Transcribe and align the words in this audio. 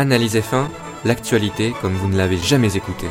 Analyse 0.00 0.36
F1, 0.36 0.68
l'actualité 1.04 1.74
comme 1.82 1.94
vous 1.94 2.06
ne 2.06 2.16
l'avez 2.16 2.36
jamais 2.36 2.76
écouté. 2.76 3.08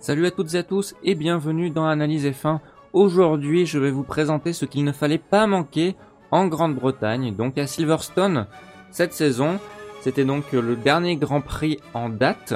Salut 0.00 0.26
à 0.26 0.32
toutes 0.32 0.54
et 0.54 0.58
à 0.58 0.64
tous 0.64 0.96
et 1.04 1.14
bienvenue 1.14 1.70
dans 1.70 1.86
Analyse 1.86 2.26
F1. 2.26 2.58
Aujourd'hui, 2.92 3.64
je 3.64 3.78
vais 3.78 3.92
vous 3.92 4.02
présenter 4.02 4.52
ce 4.52 4.64
qu'il 4.64 4.82
ne 4.82 4.90
fallait 4.90 5.18
pas 5.18 5.46
manquer 5.46 5.94
en 6.32 6.48
Grande-Bretagne, 6.48 7.36
donc 7.36 7.58
à 7.58 7.68
Silverstone 7.68 8.48
cette 8.90 9.12
saison. 9.12 9.60
C'était 10.00 10.24
donc 10.24 10.50
le 10.50 10.74
dernier 10.74 11.14
Grand 11.14 11.42
Prix 11.42 11.78
en 11.94 12.08
date. 12.08 12.54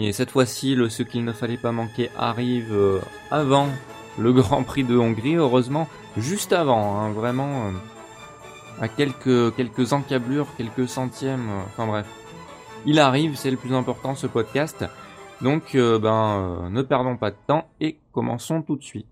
Et 0.00 0.12
cette 0.12 0.30
fois-ci, 0.30 0.76
ce 0.90 1.02
qu'il 1.02 1.24
ne 1.24 1.32
fallait 1.32 1.56
pas 1.56 1.72
manquer 1.72 2.08
arrive 2.16 2.72
euh, 2.72 3.00
avant 3.32 3.66
le 4.16 4.32
Grand 4.32 4.62
Prix 4.62 4.84
de 4.84 4.96
Hongrie, 4.96 5.34
heureusement, 5.34 5.88
juste 6.16 6.52
avant, 6.52 7.00
hein, 7.00 7.10
vraiment 7.10 7.66
euh, 7.66 7.70
à 8.80 8.86
quelques, 8.86 9.56
quelques 9.56 9.92
encablures, 9.92 10.46
quelques 10.56 10.88
centièmes, 10.88 11.50
euh, 11.50 11.62
enfin 11.66 11.88
bref. 11.88 12.06
Il 12.86 13.00
arrive, 13.00 13.34
c'est 13.34 13.50
le 13.50 13.56
plus 13.56 13.74
important 13.74 14.14
ce 14.14 14.28
podcast. 14.28 14.84
Donc 15.40 15.76
ben 15.76 16.68
ne 16.70 16.82
perdons 16.82 17.16
pas 17.16 17.30
de 17.30 17.36
temps 17.46 17.68
et 17.80 17.98
commençons 18.12 18.62
tout 18.62 18.76
de 18.76 18.82
suite. 18.82 19.06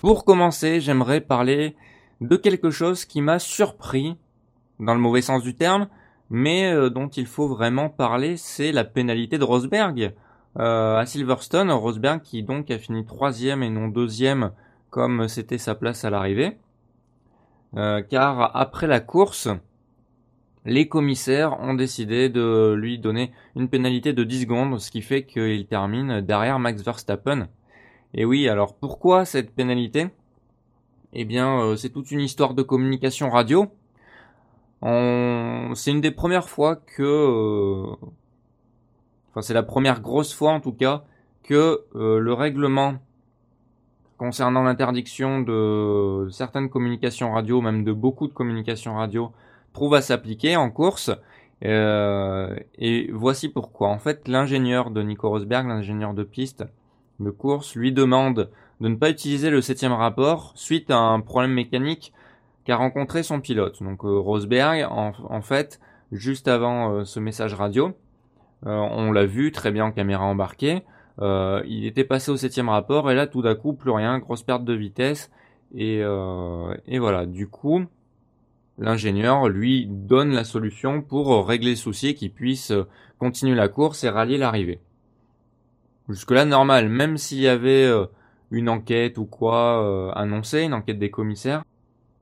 Pour 0.00 0.24
commencer, 0.24 0.80
j'aimerais 0.80 1.20
parler 1.20 1.76
de 2.20 2.36
quelque 2.36 2.70
chose 2.70 3.04
qui 3.04 3.22
m'a 3.22 3.38
surpris, 3.38 4.16
dans 4.80 4.94
le 4.94 5.00
mauvais 5.00 5.22
sens 5.22 5.42
du 5.42 5.54
terme, 5.54 5.88
mais 6.34 6.74
euh, 6.74 6.90
dont 6.90 7.06
il 7.06 7.26
faut 7.26 7.46
vraiment 7.46 7.88
parler, 7.88 8.36
c'est 8.36 8.72
la 8.72 8.82
pénalité 8.82 9.38
de 9.38 9.44
Rosberg. 9.44 10.14
Euh, 10.58 10.96
à 10.96 11.06
Silverstone, 11.06 11.70
Rosberg 11.70 12.22
qui 12.22 12.42
donc 12.42 12.72
a 12.72 12.78
fini 12.78 13.06
troisième 13.06 13.62
et 13.62 13.70
non 13.70 13.86
deuxième 13.86 14.50
comme 14.90 15.28
c'était 15.28 15.58
sa 15.58 15.76
place 15.76 16.04
à 16.04 16.10
l'arrivée. 16.10 16.58
Euh, 17.76 18.02
car 18.02 18.50
après 18.56 18.88
la 18.88 18.98
course, 18.98 19.48
les 20.64 20.88
commissaires 20.88 21.60
ont 21.60 21.74
décidé 21.74 22.28
de 22.28 22.74
lui 22.76 22.98
donner 22.98 23.30
une 23.54 23.68
pénalité 23.68 24.12
de 24.12 24.24
10 24.24 24.40
secondes, 24.40 24.80
ce 24.80 24.90
qui 24.90 25.02
fait 25.02 25.24
qu'il 25.24 25.66
termine 25.68 26.20
derrière 26.20 26.58
Max 26.58 26.82
Verstappen. 26.82 27.46
Et 28.12 28.24
oui, 28.24 28.48
alors 28.48 28.74
pourquoi 28.74 29.24
cette 29.24 29.54
pénalité? 29.54 30.08
Eh 31.12 31.24
bien, 31.24 31.76
c'est 31.76 31.90
toute 31.90 32.10
une 32.10 32.20
histoire 32.20 32.54
de 32.54 32.62
communication 32.62 33.30
radio. 33.30 33.70
C'est 34.84 35.90
une 35.90 36.00
des 36.00 36.10
premières 36.10 36.48
fois 36.48 36.76
que, 36.76 37.02
euh, 37.02 37.96
enfin 39.30 39.40
c'est 39.40 39.54
la 39.54 39.62
première 39.62 40.00
grosse 40.00 40.34
fois 40.34 40.52
en 40.52 40.60
tout 40.60 40.72
cas 40.72 41.04
que 41.42 41.84
euh, 41.94 42.18
le 42.18 42.32
règlement 42.34 42.96
concernant 44.18 44.62
l'interdiction 44.62 45.40
de 45.40 46.28
certaines 46.30 46.68
communications 46.68 47.32
radio, 47.32 47.60
même 47.60 47.84
de 47.84 47.92
beaucoup 47.92 48.28
de 48.28 48.32
communications 48.32 48.96
radio, 48.96 49.32
trouve 49.72 49.94
à 49.94 50.02
s'appliquer 50.02 50.56
en 50.56 50.70
course. 50.70 51.10
Euh, 51.64 52.54
et 52.78 53.10
voici 53.12 53.48
pourquoi. 53.48 53.88
En 53.88 53.98
fait, 53.98 54.28
l'ingénieur 54.28 54.90
de 54.90 55.02
Nico 55.02 55.28
Rosberg, 55.28 55.66
l'ingénieur 55.66 56.14
de 56.14 56.22
piste 56.24 56.64
de 57.20 57.30
course, 57.30 57.74
lui 57.74 57.92
demande 57.92 58.50
de 58.80 58.88
ne 58.88 58.96
pas 58.96 59.10
utiliser 59.10 59.50
le 59.50 59.60
septième 59.60 59.92
rapport 59.92 60.52
suite 60.56 60.90
à 60.90 60.98
un 60.98 61.20
problème 61.20 61.52
mécanique 61.52 62.12
qu'a 62.64 62.76
rencontré 62.76 63.22
son 63.22 63.40
pilote. 63.40 63.82
Donc 63.82 64.04
euh, 64.04 64.18
Rosberg, 64.18 64.86
en, 64.90 65.42
fait, 65.42 65.80
juste 66.12 66.48
avant 66.48 66.92
euh, 66.92 67.04
ce 67.04 67.20
message 67.20 67.54
radio, 67.54 67.92
euh, 68.66 68.70
on 68.70 69.12
l'a 69.12 69.26
vu 69.26 69.52
très 69.52 69.70
bien 69.70 69.86
en 69.86 69.92
caméra 69.92 70.24
embarquée, 70.24 70.82
il 71.20 71.86
était 71.86 72.04
passé 72.04 72.32
au 72.32 72.36
septième 72.36 72.68
rapport 72.68 73.08
et 73.08 73.14
là 73.14 73.28
tout 73.28 73.40
d'un 73.40 73.54
coup 73.54 73.72
plus 73.72 73.92
rien, 73.92 74.18
grosse 74.18 74.42
perte 74.42 74.64
de 74.64 74.72
vitesse 74.72 75.30
et, 75.72 75.98
et 75.98 76.98
voilà. 76.98 77.24
Du 77.26 77.46
coup, 77.46 77.84
l'ingénieur 78.78 79.48
lui 79.48 79.86
donne 79.86 80.32
la 80.32 80.42
solution 80.42 81.02
pour 81.02 81.46
régler 81.46 81.70
le 81.70 81.76
souci 81.76 82.08
et 82.08 82.14
qu'il 82.14 82.32
puisse 82.32 82.72
continuer 83.18 83.54
la 83.54 83.68
course 83.68 84.02
et 84.02 84.08
rallier 84.08 84.38
l'arrivée. 84.38 84.80
Jusque 86.08 86.32
là 86.32 86.44
normal, 86.44 86.88
même 86.88 87.16
s'il 87.16 87.38
y 87.38 87.46
avait 87.46 87.88
une 88.50 88.68
enquête 88.68 89.16
ou 89.16 89.24
quoi 89.24 90.12
annoncée, 90.16 90.62
une 90.62 90.74
enquête 90.74 90.98
des 90.98 91.12
commissaires, 91.12 91.62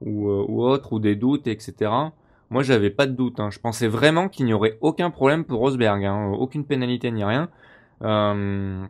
ou, 0.05 0.29
euh, 0.29 0.45
ou 0.49 0.63
autre, 0.63 0.93
ou 0.93 0.99
des 0.99 1.17
doutes, 1.17 1.47
etc. 1.47 1.91
Moi, 2.51 2.63
j'avais 2.63 2.91
pas 2.91 3.07
de 3.07 3.13
doute. 3.13 3.41
Hein. 3.41 3.51
Je 3.51 3.59
pensais 3.59 3.89
vraiment 3.89 4.29
qu'il 4.29 4.47
n'y 4.47 4.53
aurait 4.53 4.79
aucun 4.81 5.11
problème 5.11 5.45
pour 5.45 5.61
Rosberg, 5.61 6.05
hein. 6.05 6.33
aucune 6.39 6.65
pénalité 6.65 7.11
ni 7.11 7.25
rien. 7.25 7.49
Euh... 8.03 8.85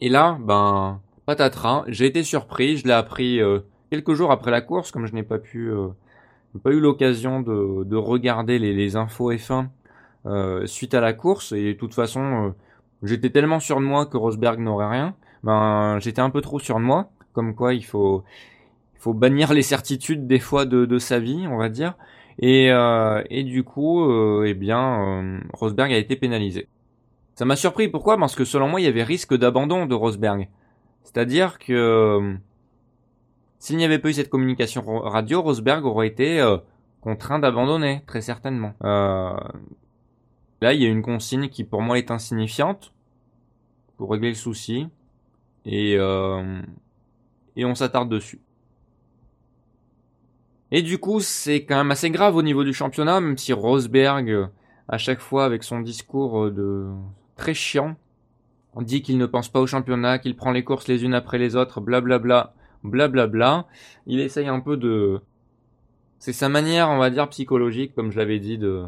Et 0.00 0.08
là, 0.08 0.38
ben, 0.40 1.00
patatras, 1.24 1.84
j'ai 1.88 2.06
été 2.06 2.22
surpris. 2.22 2.76
Je 2.76 2.86
l'ai 2.86 2.92
appris 2.92 3.40
euh, 3.40 3.60
quelques 3.90 4.12
jours 4.14 4.30
après 4.30 4.50
la 4.50 4.60
course, 4.60 4.90
comme 4.90 5.06
je 5.06 5.14
n'ai 5.14 5.22
pas 5.22 5.38
pu, 5.38 5.72
pas 6.62 6.70
eu 6.70 6.80
l'occasion 6.80 7.40
de, 7.40 7.84
de, 7.84 7.96
regarder 7.96 8.58
les, 8.58 8.74
les 8.74 8.96
infos 8.96 9.32
F1 9.32 9.68
suite 10.66 10.92
à 10.92 11.00
la 11.00 11.14
course. 11.14 11.52
Et 11.52 11.72
de 11.74 11.78
toute 11.78 11.94
façon, 11.94 12.54
j'étais 13.02 13.30
tellement 13.30 13.60
sûr 13.60 13.80
de 13.80 13.86
moi 13.86 14.04
que 14.06 14.18
Rosberg 14.18 14.58
n'aurait 14.60 14.90
rien. 14.90 15.14
Ben, 15.42 15.98
j'étais 16.00 16.20
un 16.20 16.30
peu 16.30 16.42
trop 16.42 16.58
sûr 16.58 16.76
de 16.76 16.84
moi. 16.84 17.08
Comme 17.32 17.54
quoi, 17.54 17.72
il 17.72 17.84
faut, 17.84 18.24
il 18.96 19.02
faut 19.02 19.14
bannir 19.14 19.52
les 19.52 19.62
certitudes 19.62 20.26
des 20.26 20.40
fois 20.40 20.64
de, 20.64 20.86
de 20.86 20.98
sa 20.98 21.18
vie, 21.18 21.46
on 21.48 21.58
va 21.58 21.68
dire. 21.68 21.94
Et, 22.38 22.70
euh, 22.70 23.22
et 23.30 23.44
du 23.44 23.62
coup, 23.62 24.04
euh, 24.04 24.44
eh 24.46 24.54
bien, 24.54 25.22
euh, 25.22 25.40
Rosberg 25.52 25.92
a 25.92 25.98
été 25.98 26.16
pénalisé. 26.16 26.68
Ça 27.34 27.44
m'a 27.44 27.56
surpris. 27.56 27.88
Pourquoi? 27.88 28.18
Parce 28.18 28.34
que 28.34 28.44
selon 28.44 28.68
moi, 28.68 28.80
il 28.80 28.84
y 28.84 28.88
avait 28.88 29.02
risque 29.02 29.34
d'abandon 29.36 29.86
de 29.86 29.94
Rosberg. 29.94 30.48
C'est-à-dire 31.02 31.58
que 31.58 31.72
euh, 31.72 32.34
s'il 33.58 33.76
n'y 33.76 33.84
avait 33.84 33.98
pas 33.98 34.08
eu 34.08 34.14
cette 34.14 34.30
communication 34.30 34.82
radio, 35.00 35.42
Rosberg 35.42 35.84
aurait 35.84 36.08
été 36.08 36.40
euh, 36.40 36.58
contraint 37.00 37.38
d'abandonner, 37.38 38.02
très 38.06 38.20
certainement. 38.20 38.72
là, 38.80 40.72
il 40.72 40.82
y 40.82 40.86
a 40.86 40.88
une 40.88 41.02
consigne 41.02 41.48
qui 41.48 41.64
pour 41.64 41.82
moi 41.82 41.98
est 41.98 42.10
insignifiante 42.10 42.92
pour 43.96 44.10
régler 44.10 44.30
le 44.30 44.34
souci. 44.34 44.88
Et, 45.64 45.94
et 47.56 47.64
on 47.64 47.74
s'attarde 47.74 48.08
dessus. 48.08 48.40
Et 50.76 50.82
du 50.82 50.98
coup, 50.98 51.20
c'est 51.20 51.64
quand 51.64 51.78
même 51.78 51.90
assez 51.90 52.10
grave 52.10 52.36
au 52.36 52.42
niveau 52.42 52.62
du 52.62 52.74
championnat, 52.74 53.22
même 53.22 53.38
si 53.38 53.54
Rosberg, 53.54 54.28
euh, 54.28 54.46
à 54.88 54.98
chaque 54.98 55.20
fois 55.20 55.46
avec 55.46 55.64
son 55.64 55.80
discours 55.80 56.44
euh, 56.44 56.50
de 56.50 56.86
très 57.34 57.54
chiant, 57.54 57.96
dit 58.82 59.00
qu'il 59.00 59.16
ne 59.16 59.24
pense 59.24 59.48
pas 59.48 59.60
au 59.60 59.66
championnat, 59.66 60.18
qu'il 60.18 60.36
prend 60.36 60.50
les 60.50 60.64
courses 60.64 60.86
les 60.86 61.02
unes 61.02 61.14
après 61.14 61.38
les 61.38 61.56
autres, 61.56 61.80
blablabla, 61.80 62.52
blablabla. 62.84 63.66
Il 64.06 64.20
essaye 64.20 64.48
un 64.48 64.60
peu 64.60 64.76
de... 64.76 65.22
C'est 66.18 66.34
sa 66.34 66.50
manière, 66.50 66.90
on 66.90 66.98
va 66.98 67.08
dire, 67.08 67.26
psychologique, 67.30 67.94
comme 67.94 68.12
je 68.12 68.18
l'avais 68.18 68.38
dit, 68.38 68.58
de... 68.58 68.84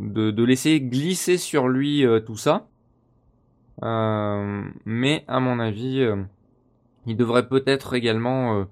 de, 0.00 0.42
laisser 0.42 0.80
glisser 0.80 1.38
sur 1.38 1.68
lui 1.68 2.04
euh, 2.04 2.18
tout 2.18 2.36
ça. 2.36 2.66
Mais 3.80 5.24
à 5.28 5.38
mon 5.38 5.60
avis, 5.60 6.04
il 7.06 7.16
devrait 7.16 7.46
peut-être 7.46 7.94
également 7.94 8.66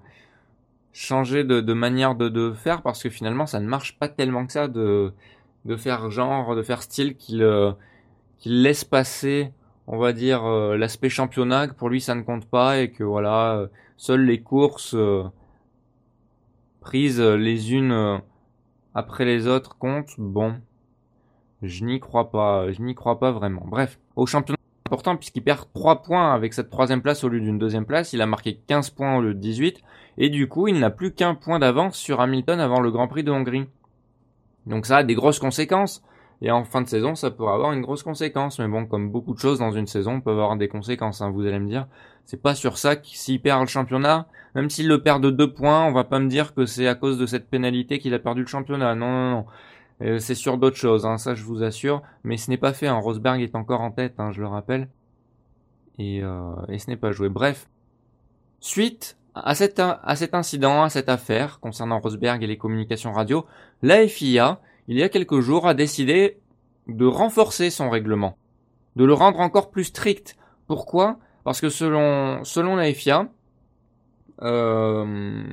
changer 0.95 1.43
de, 1.43 1.73
manière 1.73 2.15
de, 2.15 2.53
faire 2.53 2.81
parce 2.81 3.03
que 3.03 3.09
finalement 3.09 3.45
ça 3.45 3.59
ne 3.59 3.67
marche 3.67 3.99
pas 3.99 4.07
tellement 4.07 4.45
que 4.45 4.53
ça 4.53 4.69
de, 4.69 5.11
de 5.65 5.75
faire 5.75 6.09
genre, 6.09 6.55
de 6.55 6.63
faire 6.63 6.81
style 6.81 7.17
qu'il 7.17 7.43
euh, 7.43 7.73
laisse 8.45 8.85
passer, 8.85 9.51
on 9.87 9.97
va 9.97 10.13
dire, 10.13 10.45
euh, 10.45 10.77
l'aspect 10.77 11.09
championnat, 11.09 11.67
que 11.67 11.73
pour 11.73 11.89
lui 11.89 11.99
ça 11.99 12.15
ne 12.15 12.21
compte 12.21 12.45
pas 12.45 12.79
et 12.79 12.91
que 12.91 13.03
voilà, 13.03 13.57
euh, 13.57 13.67
seules 13.97 14.23
les 14.25 14.41
courses 14.41 14.95
prises 16.79 17.19
les 17.19 17.73
unes 17.73 18.21
après 18.93 19.25
les 19.25 19.47
autres 19.47 19.77
comptent. 19.77 20.15
Bon, 20.17 20.55
je 21.61 21.83
n'y 21.83 21.99
crois 21.99 22.31
pas, 22.31 22.71
je 22.71 22.81
n'y 22.81 22.95
crois 22.95 23.19
pas 23.19 23.31
vraiment. 23.33 23.65
Bref, 23.67 23.99
au 24.15 24.25
championnat 24.25 24.55
important 24.85 25.17
puisqu'il 25.17 25.43
perd 25.43 25.67
3 25.73 26.03
points 26.03 26.33
avec 26.33 26.53
cette 26.53 26.69
troisième 26.69 27.01
place 27.01 27.23
au 27.25 27.29
lieu 27.29 27.41
d'une 27.41 27.57
deuxième 27.57 27.85
place. 27.85 28.13
Il 28.13 28.21
a 28.21 28.27
marqué 28.27 28.61
15 28.67 28.91
points 28.91 29.17
au 29.17 29.21
lieu 29.21 29.33
de 29.33 29.39
18. 29.39 29.81
Et 30.17 30.29
du 30.29 30.47
coup, 30.47 30.67
il 30.67 30.79
n'a 30.79 30.89
plus 30.89 31.13
qu'un 31.13 31.35
point 31.35 31.59
d'avance 31.59 31.97
sur 31.97 32.21
Hamilton 32.21 32.59
avant 32.59 32.79
le 32.79 32.91
Grand 32.91 33.07
Prix 33.07 33.23
de 33.23 33.31
Hongrie. 33.31 33.67
Donc 34.65 34.85
ça 34.85 34.97
a 34.97 35.03
des 35.03 35.15
grosses 35.15 35.39
conséquences. 35.39 36.03
Et 36.41 36.51
en 36.51 36.63
fin 36.65 36.81
de 36.81 36.87
saison, 36.87 37.15
ça 37.15 37.31
pourrait 37.31 37.53
avoir 37.53 37.71
une 37.71 37.81
grosse 37.81 38.03
conséquence. 38.03 38.59
Mais 38.59 38.67
bon, 38.67 38.85
comme 38.85 39.09
beaucoup 39.09 39.33
de 39.33 39.39
choses 39.39 39.59
dans 39.59 39.71
une 39.71 39.87
saison 39.87 40.21
peuvent 40.21 40.39
avoir 40.39 40.57
des 40.57 40.67
conséquences, 40.67 41.21
hein, 41.21 41.29
vous 41.29 41.45
allez 41.45 41.59
me 41.59 41.69
dire. 41.69 41.87
C'est 42.25 42.41
pas 42.41 42.55
sur 42.55 42.77
ça 42.77 42.95
que 42.95 43.07
s'il 43.07 43.41
perd 43.41 43.61
le 43.61 43.67
championnat, 43.67 44.27
même 44.53 44.69
s'il 44.69 44.87
le 44.87 45.01
perd 45.01 45.21
de 45.23 45.29
2 45.29 45.53
points, 45.53 45.85
on 45.85 45.91
va 45.91 46.03
pas 46.03 46.19
me 46.19 46.27
dire 46.27 46.53
que 46.53 46.65
c'est 46.65 46.87
à 46.87 46.95
cause 46.95 47.17
de 47.17 47.25
cette 47.25 47.49
pénalité 47.49 47.99
qu'il 47.99 48.13
a 48.13 48.19
perdu 48.19 48.41
le 48.41 48.47
championnat. 48.47 48.95
Non, 48.95 49.11
non, 49.11 49.31
non. 49.31 49.45
Euh, 50.01 50.19
c'est 50.19 50.35
sur 50.35 50.57
d'autres 50.57 50.75
choses, 50.75 51.05
hein, 51.05 51.17
ça 51.17 51.35
je 51.35 51.43
vous 51.43 51.63
assure. 51.63 52.01
Mais 52.23 52.37
ce 52.37 52.49
n'est 52.49 52.57
pas 52.57 52.73
fait. 52.73 52.87
Hein. 52.87 52.97
Rosberg 52.97 53.41
est 53.41 53.55
encore 53.55 53.81
en 53.81 53.91
tête, 53.91 54.15
hein, 54.17 54.31
je 54.31 54.41
le 54.41 54.47
rappelle. 54.47 54.89
Et, 55.97 56.21
euh, 56.21 56.53
et 56.67 56.79
ce 56.79 56.89
n'est 56.89 56.97
pas 56.97 57.11
joué. 57.11 57.29
Bref. 57.29 57.69
Suite 58.59 59.17
à 59.35 59.53
cet, 59.53 59.79
incident, 60.33 60.83
à 60.83 60.89
cette 60.89 61.09
affaire 61.09 61.59
concernant 61.59 61.99
Rosberg 61.99 62.41
et 62.41 62.47
les 62.47 62.57
communications 62.57 63.11
radio, 63.11 63.45
la 63.81 64.07
FIA, 64.07 64.61
il 64.87 64.97
y 64.97 65.03
a 65.03 65.09
quelques 65.09 65.41
jours, 65.41 65.67
a 65.67 65.73
décidé 65.73 66.39
de 66.87 67.05
renforcer 67.05 67.69
son 67.69 67.89
règlement, 67.89 68.37
de 68.95 69.03
le 69.03 69.13
rendre 69.13 69.41
encore 69.41 69.71
plus 69.71 69.85
strict. 69.85 70.37
Pourquoi? 70.67 71.19
Parce 71.43 71.59
que 71.59 71.69
selon, 71.69 72.43
selon 72.45 72.77
la 72.77 72.91
FIA, 72.93 73.27
euh, 74.41 75.43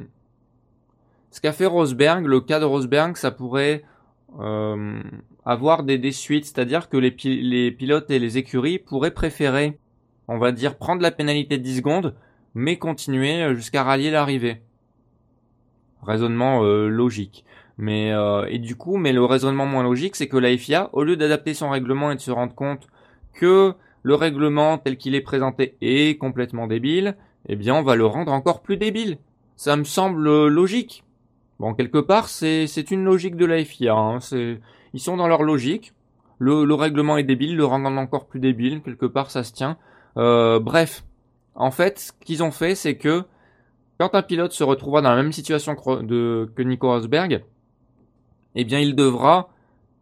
ce 1.31 1.41
qu'a 1.41 1.53
fait 1.53 1.67
Rosberg, 1.67 2.25
le 2.25 2.41
cas 2.41 2.61
de 2.61 2.65
Rosberg, 2.65 3.17
ça 3.17 3.33
pourrait 3.33 3.83
euh, 4.39 5.03
avoir 5.45 5.83
des, 5.83 5.99
des 5.99 6.13
suites, 6.13 6.45
c'est-à-dire 6.45 6.89
que 6.89 6.97
les, 6.97 7.17
les 7.25 7.73
pilotes 7.73 8.11
et 8.11 8.21
les 8.21 8.39
écuries 8.39 8.79
pourraient 8.79 9.11
préférer, 9.11 9.79
on 10.29 10.39
va 10.39 10.53
dire, 10.53 10.77
prendre 10.77 11.03
la 11.03 11.11
pénalité 11.11 11.59
de 11.59 11.63
10 11.65 11.79
secondes, 11.79 12.15
mais 12.55 12.77
continuer 12.77 13.55
jusqu'à 13.55 13.83
rallier 13.83 14.11
l'arrivée. 14.11 14.63
Raisonnement 16.03 16.65
euh, 16.65 16.89
logique. 16.89 17.45
Mais 17.79 18.13
euh, 18.13 18.47
et 18.49 18.59
du 18.59 18.77
coup, 18.77 18.97
mais 18.97 19.13
le 19.13 19.25
raisonnement 19.25 19.67
moins 19.67 19.83
logique, 19.83 20.17
c'est 20.17 20.29
que 20.29 20.37
la 20.37 20.57
FIA, 20.57 20.91
au 20.93 21.05
lieu 21.05 21.17
d'adapter 21.17 21.55
son 21.55 21.71
règlement 21.71 22.11
et 22.11 22.17
de 22.17 22.21
se 22.21 22.31
rendre 22.31 22.55
compte 22.55 22.89
que 23.33 23.75
le 24.03 24.15
règlement 24.15 24.79
tel 24.79 24.97
qu'il 24.97 25.15
est 25.15 25.21
présenté 25.21 25.77
est 25.81 26.19
complètement 26.19 26.67
débile, 26.67 27.17
eh 27.49 27.57
bien, 27.57 27.75
on 27.75 27.83
va 27.83 27.97
le 27.97 28.07
rendre 28.07 28.33
encore 28.33 28.63
plus 28.63 28.77
débile. 28.77 29.19
Ça 29.57 29.77
me 29.77 29.85
semble 29.85 30.49
logique. 30.49 31.05
Bon, 31.61 31.75
quelque 31.75 31.99
part, 31.99 32.29
c'est 32.29 32.91
une 32.91 33.05
logique 33.05 33.37
de 33.37 33.47
la 33.47 33.65
FIA. 33.65 33.95
Hein. 33.95 34.19
Ils 34.95 35.01
sont 35.01 35.17
dans 35.17 35.29
leur 35.29 35.43
logique. 35.43 35.93
Le, 36.39 36.65
le 36.65 36.75
règlement 36.75 37.17
est 37.17 37.23
débile, 37.23 37.57
le 37.57 37.65
rendre 37.65 37.89
encore 37.89 38.27
plus 38.27 38.41
débile. 38.41 38.83
Quelque 38.83 39.07
part, 39.07 39.31
ça 39.31 39.45
se 39.45 39.53
tient. 39.53 39.77
Euh, 40.17 40.59
bref, 40.59 41.05
en 41.55 41.71
fait, 41.71 41.99
ce 41.99 42.13
qu'ils 42.25 42.43
ont 42.43 42.51
fait, 42.51 42.75
c'est 42.75 42.97
que 42.97 43.25
quand 43.99 44.15
un 44.15 44.23
pilote 44.23 44.53
se 44.53 44.65
retrouvera 44.65 45.03
dans 45.03 45.11
la 45.11 45.23
même 45.23 45.33
situation 45.33 45.77
que, 45.77 46.63
Nico 46.63 46.89
Rosberg, 46.89 47.45
eh 48.55 48.65
bien, 48.65 48.81
il 48.81 48.95
devra 48.95 49.51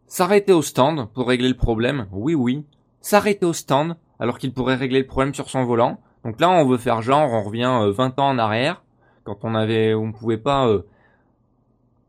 s'arrêter 0.07 0.53
au 0.53 0.61
stand 0.61 1.07
pour 1.13 1.27
régler 1.27 1.49
le 1.49 1.55
problème. 1.55 2.07
Oui, 2.11 2.33
oui, 2.33 2.65
s'arrêter 2.99 3.45
au 3.45 3.53
stand 3.53 3.95
alors 4.19 4.37
qu'il 4.37 4.53
pourrait 4.53 4.75
régler 4.75 4.99
le 4.99 5.07
problème 5.07 5.33
sur 5.33 5.49
son 5.49 5.65
volant. 5.65 5.99
Donc 6.23 6.39
là, 6.39 6.49
on 6.49 6.65
veut 6.65 6.77
faire 6.77 7.01
genre, 7.01 7.31
on 7.31 7.43
revient 7.43 7.91
20 7.91 8.19
euh, 8.19 8.21
ans 8.21 8.29
en 8.29 8.37
arrière, 8.37 8.83
quand 9.23 9.43
on 9.43 9.55
avait, 9.55 9.93
on 9.93 10.11
pouvait 10.11 10.37
pas 10.37 10.67
euh, 10.67 10.83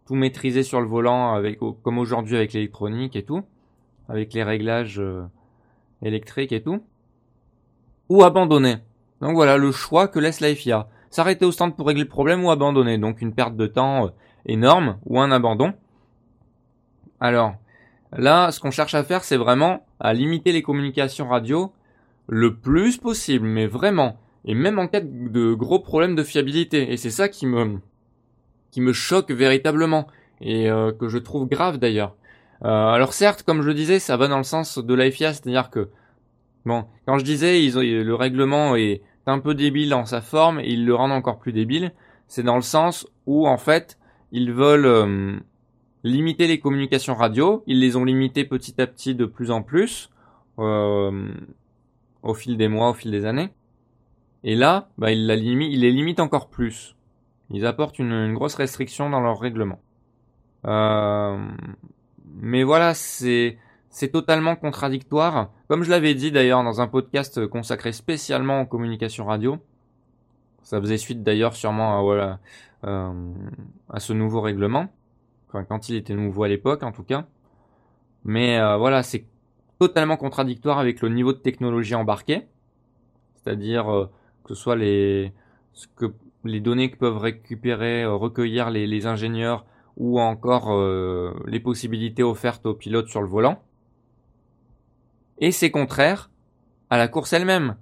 tout 0.06 0.14
maîtriser 0.14 0.62
sur 0.62 0.80
le 0.80 0.86
volant 0.86 1.42
comme 1.82 1.98
aujourd'hui 1.98 2.36
avec 2.36 2.52
l'électronique 2.52 3.16
et 3.16 3.24
tout, 3.24 3.42
avec 4.08 4.34
les 4.34 4.42
réglages 4.42 4.98
euh, 4.98 5.24
électriques 6.02 6.52
et 6.52 6.62
tout, 6.62 6.82
ou 8.08 8.22
abandonner. 8.22 8.76
Donc 9.22 9.36
voilà 9.36 9.56
le 9.56 9.70
choix 9.70 10.08
que 10.08 10.18
laisse 10.18 10.40
la 10.40 10.54
FIA. 10.54 10.88
S'arrêter 11.08 11.44
au 11.44 11.52
stand 11.52 11.76
pour 11.76 11.86
régler 11.86 12.02
le 12.02 12.08
problème 12.08 12.44
ou 12.44 12.50
abandonner. 12.50 12.98
Donc 12.98 13.22
une 13.22 13.32
perte 13.32 13.56
de 13.56 13.68
temps 13.68 14.10
énorme 14.46 14.98
ou 15.06 15.20
un 15.20 15.30
abandon. 15.30 15.74
Alors, 17.20 17.54
là, 18.12 18.50
ce 18.50 18.58
qu'on 18.58 18.72
cherche 18.72 18.94
à 18.94 19.04
faire, 19.04 19.22
c'est 19.22 19.36
vraiment 19.36 19.86
à 20.00 20.12
limiter 20.12 20.50
les 20.50 20.62
communications 20.62 21.28
radio 21.28 21.72
le 22.26 22.56
plus 22.56 22.96
possible, 22.96 23.46
mais 23.46 23.66
vraiment. 23.66 24.18
Et 24.44 24.54
même 24.54 24.80
en 24.80 24.88
cas 24.88 25.00
de 25.00 25.54
gros 25.54 25.78
problèmes 25.78 26.16
de 26.16 26.24
fiabilité. 26.24 26.92
Et 26.92 26.96
c'est 26.96 27.10
ça 27.10 27.28
qui 27.28 27.46
me, 27.46 27.78
qui 28.72 28.80
me 28.80 28.92
choque 28.92 29.30
véritablement. 29.30 30.08
Et 30.40 30.68
euh, 30.68 30.90
que 30.90 31.06
je 31.06 31.18
trouve 31.18 31.48
grave 31.48 31.78
d'ailleurs. 31.78 32.16
Euh, 32.64 32.88
alors 32.88 33.12
certes, 33.12 33.44
comme 33.44 33.62
je 33.62 33.68
le 33.68 33.74
disais, 33.74 34.00
ça 34.00 34.16
va 34.16 34.26
dans 34.26 34.38
le 34.38 34.42
sens 34.42 34.78
de 34.78 34.94
la 34.94 35.08
FIA, 35.08 35.32
c'est-à-dire 35.32 35.70
que, 35.70 35.90
bon, 36.64 36.86
quand 37.06 37.18
je 37.18 37.24
disais, 37.24 37.60
le 37.60 38.14
règlement 38.14 38.74
est 38.74 39.02
un 39.26 39.38
peu 39.38 39.54
débile 39.54 39.90
dans 39.90 40.04
sa 40.04 40.20
forme, 40.20 40.60
et 40.60 40.68
ils 40.68 40.84
le 40.84 40.94
rendent 40.94 41.12
encore 41.12 41.38
plus 41.38 41.52
débile, 41.52 41.92
c'est 42.26 42.42
dans 42.42 42.56
le 42.56 42.62
sens 42.62 43.06
où, 43.26 43.46
en 43.46 43.58
fait, 43.58 43.98
ils 44.32 44.52
veulent, 44.52 44.86
euh, 44.86 45.38
limiter 46.04 46.46
les 46.46 46.60
communications 46.60 47.14
radio. 47.14 47.62
Ils 47.66 47.80
les 47.80 47.96
ont 47.96 48.04
limitées 48.04 48.44
petit 48.44 48.80
à 48.80 48.86
petit 48.86 49.14
de 49.14 49.24
plus 49.24 49.50
en 49.50 49.62
plus 49.62 50.10
euh, 50.58 51.28
au 52.22 52.34
fil 52.34 52.56
des 52.56 52.68
mois, 52.68 52.90
au 52.90 52.94
fil 52.94 53.10
des 53.10 53.24
années. 53.24 53.50
Et 54.44 54.56
là, 54.56 54.88
bah, 54.98 55.12
ils, 55.12 55.26
les 55.26 55.90
limitent 55.92 56.20
encore 56.20 56.48
plus. 56.48 56.96
Ils 57.50 57.66
apportent 57.66 57.98
une, 57.98 58.34
grosse 58.34 58.54
restriction 58.54 59.10
dans 59.10 59.20
leur 59.20 59.38
règlement. 59.38 59.80
Euh, 60.66 61.38
mais 62.34 62.62
voilà, 62.62 62.94
c'est 62.94 63.58
c'est 63.92 64.08
totalement 64.08 64.56
contradictoire. 64.56 65.50
Comme 65.68 65.84
je 65.84 65.90
l'avais 65.90 66.14
dit 66.14 66.32
d'ailleurs 66.32 66.64
dans 66.64 66.80
un 66.80 66.88
podcast 66.88 67.46
consacré 67.46 67.92
spécialement 67.92 68.62
aux 68.62 68.66
communications 68.66 69.26
radio, 69.26 69.58
ça 70.62 70.80
faisait 70.80 70.96
suite 70.96 71.22
d'ailleurs 71.22 71.54
sûrement 71.54 71.98
à, 71.98 72.02
voilà, 72.02 72.38
euh, 72.84 73.12
à 73.90 74.00
ce 74.00 74.14
nouveau 74.14 74.40
règlement 74.40 74.88
quand 75.48 75.90
il 75.90 75.96
était 75.96 76.14
nouveau 76.14 76.44
à 76.44 76.48
l'époque 76.48 76.82
en 76.82 76.90
tout 76.90 77.02
cas. 77.02 77.26
Mais 78.24 78.58
euh, 78.58 78.78
voilà, 78.78 79.02
c'est 79.02 79.26
totalement 79.78 80.16
contradictoire 80.16 80.78
avec 80.78 81.02
le 81.02 81.10
niveau 81.10 81.34
de 81.34 81.38
technologie 81.38 81.94
embarqué, 81.94 82.46
c'est-à-dire 83.34 83.92
euh, 83.92 84.06
que 84.44 84.54
ce 84.54 84.62
soit 84.62 84.76
les, 84.76 85.34
ce 85.74 85.86
que, 85.94 86.06
les 86.44 86.60
données 86.60 86.90
que 86.90 86.96
peuvent 86.96 87.18
récupérer, 87.18 88.06
recueillir 88.06 88.70
les, 88.70 89.06
ingénieurs 89.06 89.66
ou 89.98 90.18
encore 90.18 90.74
les 91.46 91.60
possibilités 91.60 92.22
offertes 92.22 92.64
aux 92.64 92.72
pilotes 92.72 93.08
sur 93.08 93.20
le 93.20 93.28
volant. 93.28 93.60
Et 95.42 95.50
c'est 95.50 95.72
contraire 95.72 96.30
à 96.88 96.96
la 96.96 97.08
course 97.08 97.32
elle-même. 97.32 97.74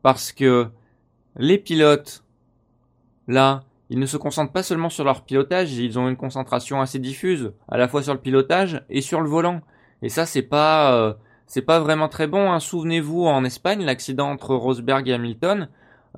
Parce 0.00 0.32
que 0.32 0.68
les 1.36 1.58
pilotes, 1.58 2.24
là, 3.28 3.64
ils 3.90 3.98
ne 3.98 4.06
se 4.06 4.16
concentrent 4.16 4.52
pas 4.52 4.62
seulement 4.62 4.88
sur 4.88 5.04
leur 5.04 5.24
pilotage, 5.26 5.74
ils 5.74 5.98
ont 5.98 6.08
une 6.08 6.16
concentration 6.16 6.80
assez 6.80 6.98
diffuse, 6.98 7.52
à 7.68 7.76
la 7.76 7.86
fois 7.86 8.02
sur 8.02 8.14
le 8.14 8.20
pilotage 8.20 8.82
et 8.88 9.02
sur 9.02 9.20
le 9.20 9.28
volant. 9.28 9.60
Et 10.00 10.08
ça, 10.08 10.24
c'est 10.24 10.40
pas, 10.40 10.94
euh, 10.94 11.12
c'est 11.46 11.60
pas 11.60 11.80
vraiment 11.80 12.08
très 12.08 12.26
bon. 12.26 12.50
Hein. 12.50 12.60
Souvenez-vous 12.60 13.26
en 13.26 13.44
Espagne, 13.44 13.84
l'accident 13.84 14.30
entre 14.30 14.54
Rosberg 14.54 15.06
et 15.06 15.12
Hamilton. 15.12 15.68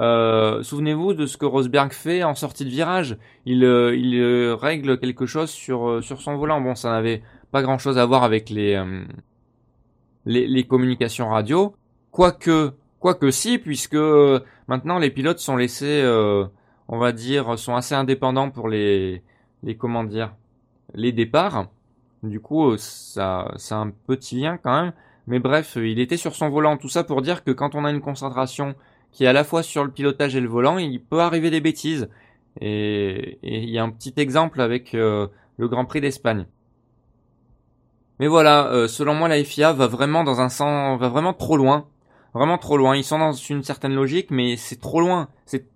Euh, 0.01 0.63
souvenez-vous 0.63 1.15
de 1.15 1.27
ce 1.27 1.37
que 1.37 1.47
Rosberg 1.47 1.93
fait 1.93 2.23
en 2.23 2.37
sortie 2.37 2.65
de 2.65 2.71
virage. 2.71 3.19
Il, 3.47 3.65
euh, 3.65 3.97
il 3.97 4.53
règle 4.53 5.01
quelque 5.01 5.27
chose 5.27 5.51
sur 5.51 6.05
sur 6.05 6.23
son 6.23 6.37
volant. 6.37 6.61
Bon, 6.61 6.77
ça 6.77 6.91
n'avait 6.91 7.25
pas 7.51 7.63
grand-chose 7.63 7.99
à 7.99 8.07
voir 8.07 8.23
avec 8.23 8.49
les, 8.49 8.77
les, 10.27 10.47
les 10.47 10.65
communications 10.65 11.31
radio, 11.31 11.75
quoique 12.11 12.73
quoique 13.01 13.31
si, 13.31 13.59
puisque 13.59 13.97
maintenant 14.69 14.99
les 14.99 15.11
pilotes 15.11 15.39
sont 15.39 15.57
laissés 15.57 16.03
on 16.89 16.99
va 16.99 17.13
dire, 17.13 17.59
sont 17.59 17.75
assez 17.75 17.95
indépendants 17.95 18.51
pour 18.51 18.69
les, 18.69 19.23
les 19.63 19.77
comment 19.77 20.05
dire, 20.05 20.35
les 20.95 21.13
départs. 21.13 21.69
Du 22.23 22.41
coup, 22.41 22.77
ça, 22.77 23.53
c'est 23.57 23.75
un 23.75 23.91
petit 23.91 24.41
lien 24.41 24.59
quand 24.59 24.83
même. 24.83 24.93
Mais 25.27 25.39
bref, 25.41 25.77
il 25.77 25.99
était 25.99 26.17
sur 26.17 26.35
son 26.35 26.49
volant, 26.49 26.77
tout 26.77 26.89
ça 26.89 27.05
pour 27.05 27.23
dire 27.23 27.43
que 27.45 27.51
quand 27.51 27.75
on 27.75 27.85
a 27.85 27.91
une 27.91 28.01
concentration 28.01 28.75
qui 29.13 29.25
est 29.25 29.29
à 29.29 29.33
la 29.33 29.45
fois 29.45 29.63
sur 29.63 29.85
le 29.85 29.91
pilotage 29.91 30.37
et 30.37 30.41
le 30.41 30.49
volant, 30.49 30.79
il 30.79 31.03
peut 31.03 31.21
arriver 31.21 31.51
des 31.51 31.61
bêtises. 31.61 32.09
Et, 32.61 33.39
il 33.43 33.69
y 33.71 33.79
a 33.79 33.83
un 33.83 33.91
petit 33.91 34.15
exemple 34.17 34.61
avec 34.61 34.95
euh, 34.95 35.27
le 35.59 35.69
Grand 35.69 35.85
Prix 35.85 36.01
d'Espagne. 36.01 36.47
Mais 38.21 38.29
voilà, 38.29 38.69
euh, 38.69 38.89
selon 38.89 39.15
moi, 39.15 39.29
la 39.29 39.43
FIA 39.43 39.73
va 39.73 39.87
vraiment 39.87 40.25
dans 40.25 40.41
un 40.41 40.49
sens, 40.49 40.99
va 40.99 41.09
vraiment 41.09 41.35
trop 41.35 41.57
loin, 41.57 41.87
vraiment 42.35 42.59
trop 42.59 42.77
loin. 42.77 42.97
Ils 42.97 43.05
sont 43.05 43.19
dans 43.19 43.33
une 43.33 43.63
certaine 43.63 43.95
logique, 43.95 44.31
mais 44.31 44.57
c'est 44.57 44.81
trop 44.81 45.01
loin. 45.01 45.29
C'est 45.45 45.69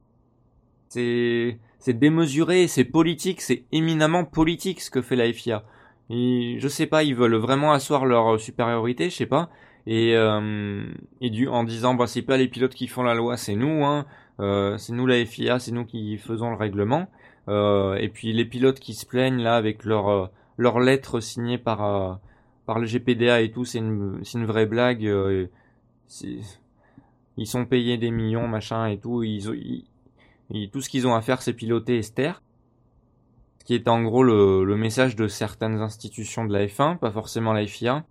c'est 0.88 1.58
c'est 1.78 1.98
démesuré, 1.98 2.66
c'est 2.68 2.84
politique, 2.84 3.40
c'est 3.40 3.64
éminemment 3.72 4.24
politique 4.24 4.80
ce 4.80 4.90
que 4.90 5.02
fait 5.02 5.16
la 5.16 5.32
FIA. 5.32 5.64
Et 6.10 6.56
je 6.58 6.68
sais 6.68 6.86
pas, 6.86 7.04
ils 7.04 7.14
veulent 7.14 7.36
vraiment 7.36 7.72
asseoir 7.72 8.04
leur 8.04 8.40
supériorité, 8.40 9.10
je 9.10 9.16
sais 9.16 9.26
pas. 9.26 9.50
Et, 9.86 10.14
euh, 10.16 10.84
et 11.20 11.30
du, 11.30 11.48
en 11.48 11.64
disant, 11.64 11.94
bah, 11.94 12.06
c'est 12.06 12.22
pas 12.22 12.36
les 12.36 12.48
pilotes 12.48 12.74
qui 12.74 12.86
font 12.86 13.02
la 13.02 13.14
loi, 13.14 13.36
c'est 13.36 13.54
nous, 13.54 13.84
hein. 13.84 14.06
Euh, 14.40 14.76
c'est 14.78 14.92
nous 14.92 15.06
la 15.06 15.24
FIA, 15.24 15.58
c'est 15.58 15.72
nous 15.72 15.84
qui 15.84 16.16
faisons 16.18 16.50
le 16.50 16.56
règlement. 16.56 17.08
Euh, 17.48 17.94
et 17.96 18.08
puis 18.08 18.32
les 18.32 18.44
pilotes 18.44 18.80
qui 18.80 18.94
se 18.94 19.06
plaignent 19.06 19.42
là 19.42 19.56
avec 19.56 19.84
leur 19.84 20.08
euh, 20.08 20.26
leur 20.58 20.78
lettre 20.78 21.20
signée 21.20 21.58
par 21.58 21.84
euh, 21.84 22.14
par 22.70 22.78
le 22.78 22.86
GPDA 22.86 23.40
et 23.40 23.50
tout, 23.50 23.64
c'est 23.64 23.78
une 23.78 24.46
vraie 24.46 24.66
blague. 24.66 25.04
Euh, 25.04 25.48
ils 27.36 27.46
sont 27.48 27.64
payés 27.64 27.98
des 27.98 28.12
millions, 28.12 28.46
machin 28.46 28.86
et 28.86 28.96
tout. 28.96 29.24
Ils, 29.24 29.82
tout 30.70 30.80
ce 30.80 30.88
qu'ils 30.88 31.08
ont 31.08 31.16
à 31.16 31.20
faire, 31.20 31.42
c'est 31.42 31.52
piloter 31.52 31.98
Esther. 31.98 32.40
Ce 33.58 33.64
qui 33.64 33.74
est 33.74 33.88
en 33.88 34.04
gros 34.04 34.22
le, 34.22 34.76
message 34.76 35.16
de 35.16 35.26
certaines 35.26 35.80
institutions 35.80 36.44
de 36.44 36.52
la 36.52 36.66
F1, 36.66 36.98
pas 36.98 37.10
forcément 37.10 37.52
la 37.52 37.66
FIA. 37.66 38.04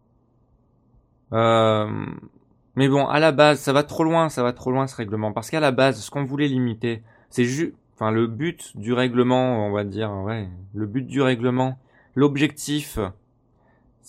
Euh, 1.31 2.05
mais 2.75 2.89
bon, 2.89 3.07
à 3.07 3.21
la 3.21 3.31
base, 3.31 3.61
ça 3.61 3.71
va 3.71 3.83
trop 3.83 4.03
loin, 4.03 4.27
ça 4.27 4.43
va 4.43 4.51
trop 4.51 4.71
loin 4.71 4.87
ce 4.87 4.95
règlement. 4.97 5.31
Parce 5.31 5.49
qu'à 5.49 5.61
la 5.61 5.71
base, 5.71 6.01
ce 6.01 6.11
qu'on 6.11 6.25
voulait 6.25 6.49
limiter, 6.49 7.01
c'est 7.29 7.45
juste, 7.45 7.75
enfin, 7.95 8.11
le 8.11 8.27
but 8.27 8.75
du 8.75 8.91
règlement, 8.91 9.65
on 9.67 9.71
va 9.71 9.85
dire, 9.85 10.11
ouais, 10.11 10.49
le 10.73 10.85
but 10.85 11.07
du 11.07 11.21
règlement, 11.21 11.79
l'objectif, 12.13 12.99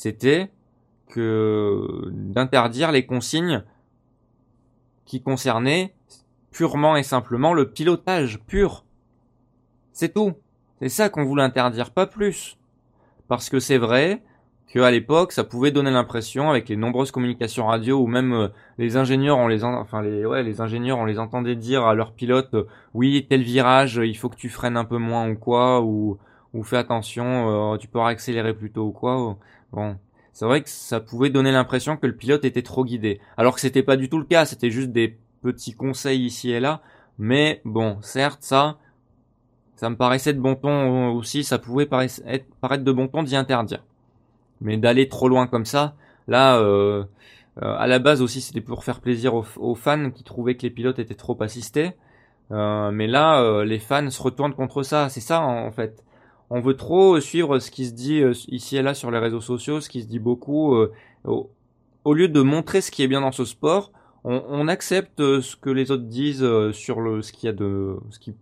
c'était 0.01 0.51
que 1.09 2.09
d'interdire 2.11 2.91
les 2.91 3.05
consignes 3.05 3.65
qui 5.05 5.21
concernaient 5.21 5.93
purement 6.51 6.97
et 6.97 7.03
simplement 7.03 7.53
le 7.53 7.71
pilotage 7.71 8.41
pur. 8.47 8.87
C'est 9.93 10.15
tout. 10.15 10.33
C'est 10.81 10.89
ça 10.89 11.11
qu'on 11.11 11.27
voulait 11.27 11.43
interdire, 11.43 11.91
pas 11.91 12.07
plus. 12.07 12.57
Parce 13.29 13.51
que 13.51 13.61
c'est 13.61 13.77
vrai 13.77 14.23
qu'à 14.69 14.91
l'époque, 14.91 15.33
ça 15.33 15.45
pouvait 15.45 15.71
donner 15.71 15.91
l'impression, 15.91 16.49
avec 16.49 16.71
les 16.71 16.77
nombreuses 16.77 17.11
communications 17.11 17.67
radio, 17.67 18.01
ou 18.01 18.07
même 18.07 18.33
euh, 18.33 18.49
les 18.79 18.97
ingénieurs, 18.97 19.37
on 19.37 19.49
les, 19.49 19.65
enfin 19.65 20.01
les, 20.01 20.25
ouais, 20.25 20.43
les 20.43 20.63
ingénieurs, 20.63 20.97
on 20.97 21.05
les 21.05 21.19
entendait 21.19 21.57
dire 21.57 21.85
à 21.85 21.95
leurs 21.95 22.15
pilotes, 22.15 22.55
euh, 22.55 22.67
oui, 22.95 23.27
tel 23.29 23.43
virage, 23.43 24.01
il 24.03 24.17
faut 24.17 24.31
que 24.31 24.37
tu 24.37 24.49
freines 24.49 24.79
un 24.79 24.87
peu 24.87 24.97
moins 24.97 25.29
ou 25.29 25.35
quoi, 25.37 25.83
ou, 25.83 26.17
ou 26.55 26.63
fais 26.63 26.79
attention, 26.79 27.75
euh, 27.75 27.77
tu 27.77 27.87
peux 27.87 28.01
accélérer 28.01 28.55
plus 28.55 28.71
tôt 28.71 28.87
ou 28.87 28.93
quoi. 28.93 29.37
Bon, 29.73 29.97
c'est 30.33 30.45
vrai 30.45 30.63
que 30.63 30.69
ça 30.69 31.01
pouvait 31.01 31.31
donner 31.31 31.53
l'impression 31.53 31.97
que 31.97 32.07
le 32.07 32.17
pilote 32.17 32.45
était 32.45 32.63
trop 32.63 32.85
guidé, 32.85 33.21
alors 33.37 33.55
que 33.55 33.61
c'était 33.61 33.83
pas 33.83 33.97
du 33.97 34.09
tout 34.09 34.19
le 34.19 34.25
cas, 34.25 34.45
c'était 34.45 34.71
juste 34.71 34.91
des 34.91 35.19
petits 35.43 35.75
conseils 35.75 36.25
ici 36.25 36.51
et 36.51 36.61
là. 36.61 36.83
Mais 37.19 37.61
bon, 37.65 37.99
certes, 38.03 38.43
ça, 38.43 38.79
ça 39.77 39.91
me 39.91 39.97
paraissait 39.97 40.33
de 40.33 40.41
bon 40.41 40.55
ton 40.57 41.13
aussi, 41.13 41.45
ça 41.45 41.59
pouvait 41.59 41.87
paraître, 41.87 42.15
de 42.85 42.93
bon 42.93 43.09
ton 43.09 43.23
d'y 43.23 43.37
interdire. 43.37 43.85
Mais 44.61 44.77
d'aller 44.77 45.09
trop 45.09 45.29
loin 45.29 45.47
comme 45.47 45.65
ça, 45.65 45.95
là, 46.29 46.59
euh, 46.59 47.05
euh, 47.63 47.75
à 47.77 47.87
la 47.87 47.99
base 47.99 48.23
aussi, 48.23 48.41
c'était 48.41 48.61
pour 48.61 48.85
faire 48.85 49.01
plaisir 49.01 49.35
aux, 49.35 49.75
fans 49.75 50.11
qui 50.11 50.23
trouvaient 50.25 50.57
que 50.57 50.63
les 50.63 50.71
pilotes 50.71 50.99
étaient 50.99 51.15
trop 51.15 51.41
assistés. 51.43 51.93
Euh, 52.53 52.91
mais 52.91 53.07
là, 53.07 53.43
euh, 53.43 53.65
les 53.65 53.79
fans 53.79 54.09
se 54.11 54.23
retournent 54.23 54.55
contre 54.55 54.83
ça. 54.83 55.09
C'est 55.09 55.21
ça 55.21 55.41
en 55.41 55.71
fait. 55.71 56.03
On 56.51 56.61
veut 56.61 56.77
trop 56.77 57.21
suivre 57.21 57.59
ce 57.59 57.71
qui 57.71 57.87
se 57.87 57.93
dit 57.93 58.21
euh, 58.23 58.33
ici 58.49 58.77
et 58.77 58.83
là 58.83 58.95
sur 58.95 59.11
les 59.11 59.19
réseaux 59.19 59.41
sociaux, 59.41 59.81
ce 59.81 59.89
qui 59.89 60.03
se 60.03 60.09
dit 60.09 60.19
beaucoup. 60.19 60.77
Au, 61.25 61.51
au, 62.05 62.15
lieu 62.15 62.29
de 62.29 62.41
montrer 62.43 62.81
ce 62.81 62.91
qui 62.91 63.03
est 63.03 63.09
bien 63.09 63.21
dans 63.21 63.33
ce 63.33 63.45
sport, 63.45 63.93
on, 64.25 64.69
accepte 64.69 65.19
ce 65.19 65.57
que 65.57 65.71
les 65.71 65.91
autres 65.91 66.05
disent 66.05 66.47
sur 66.73 67.01
le 67.01 67.23
ce 67.23 67.33
qu'il 67.33 67.47
y 67.47 67.51
a 67.51 67.55
de 67.55 67.97
ce 68.11 68.19
qui 68.19 68.35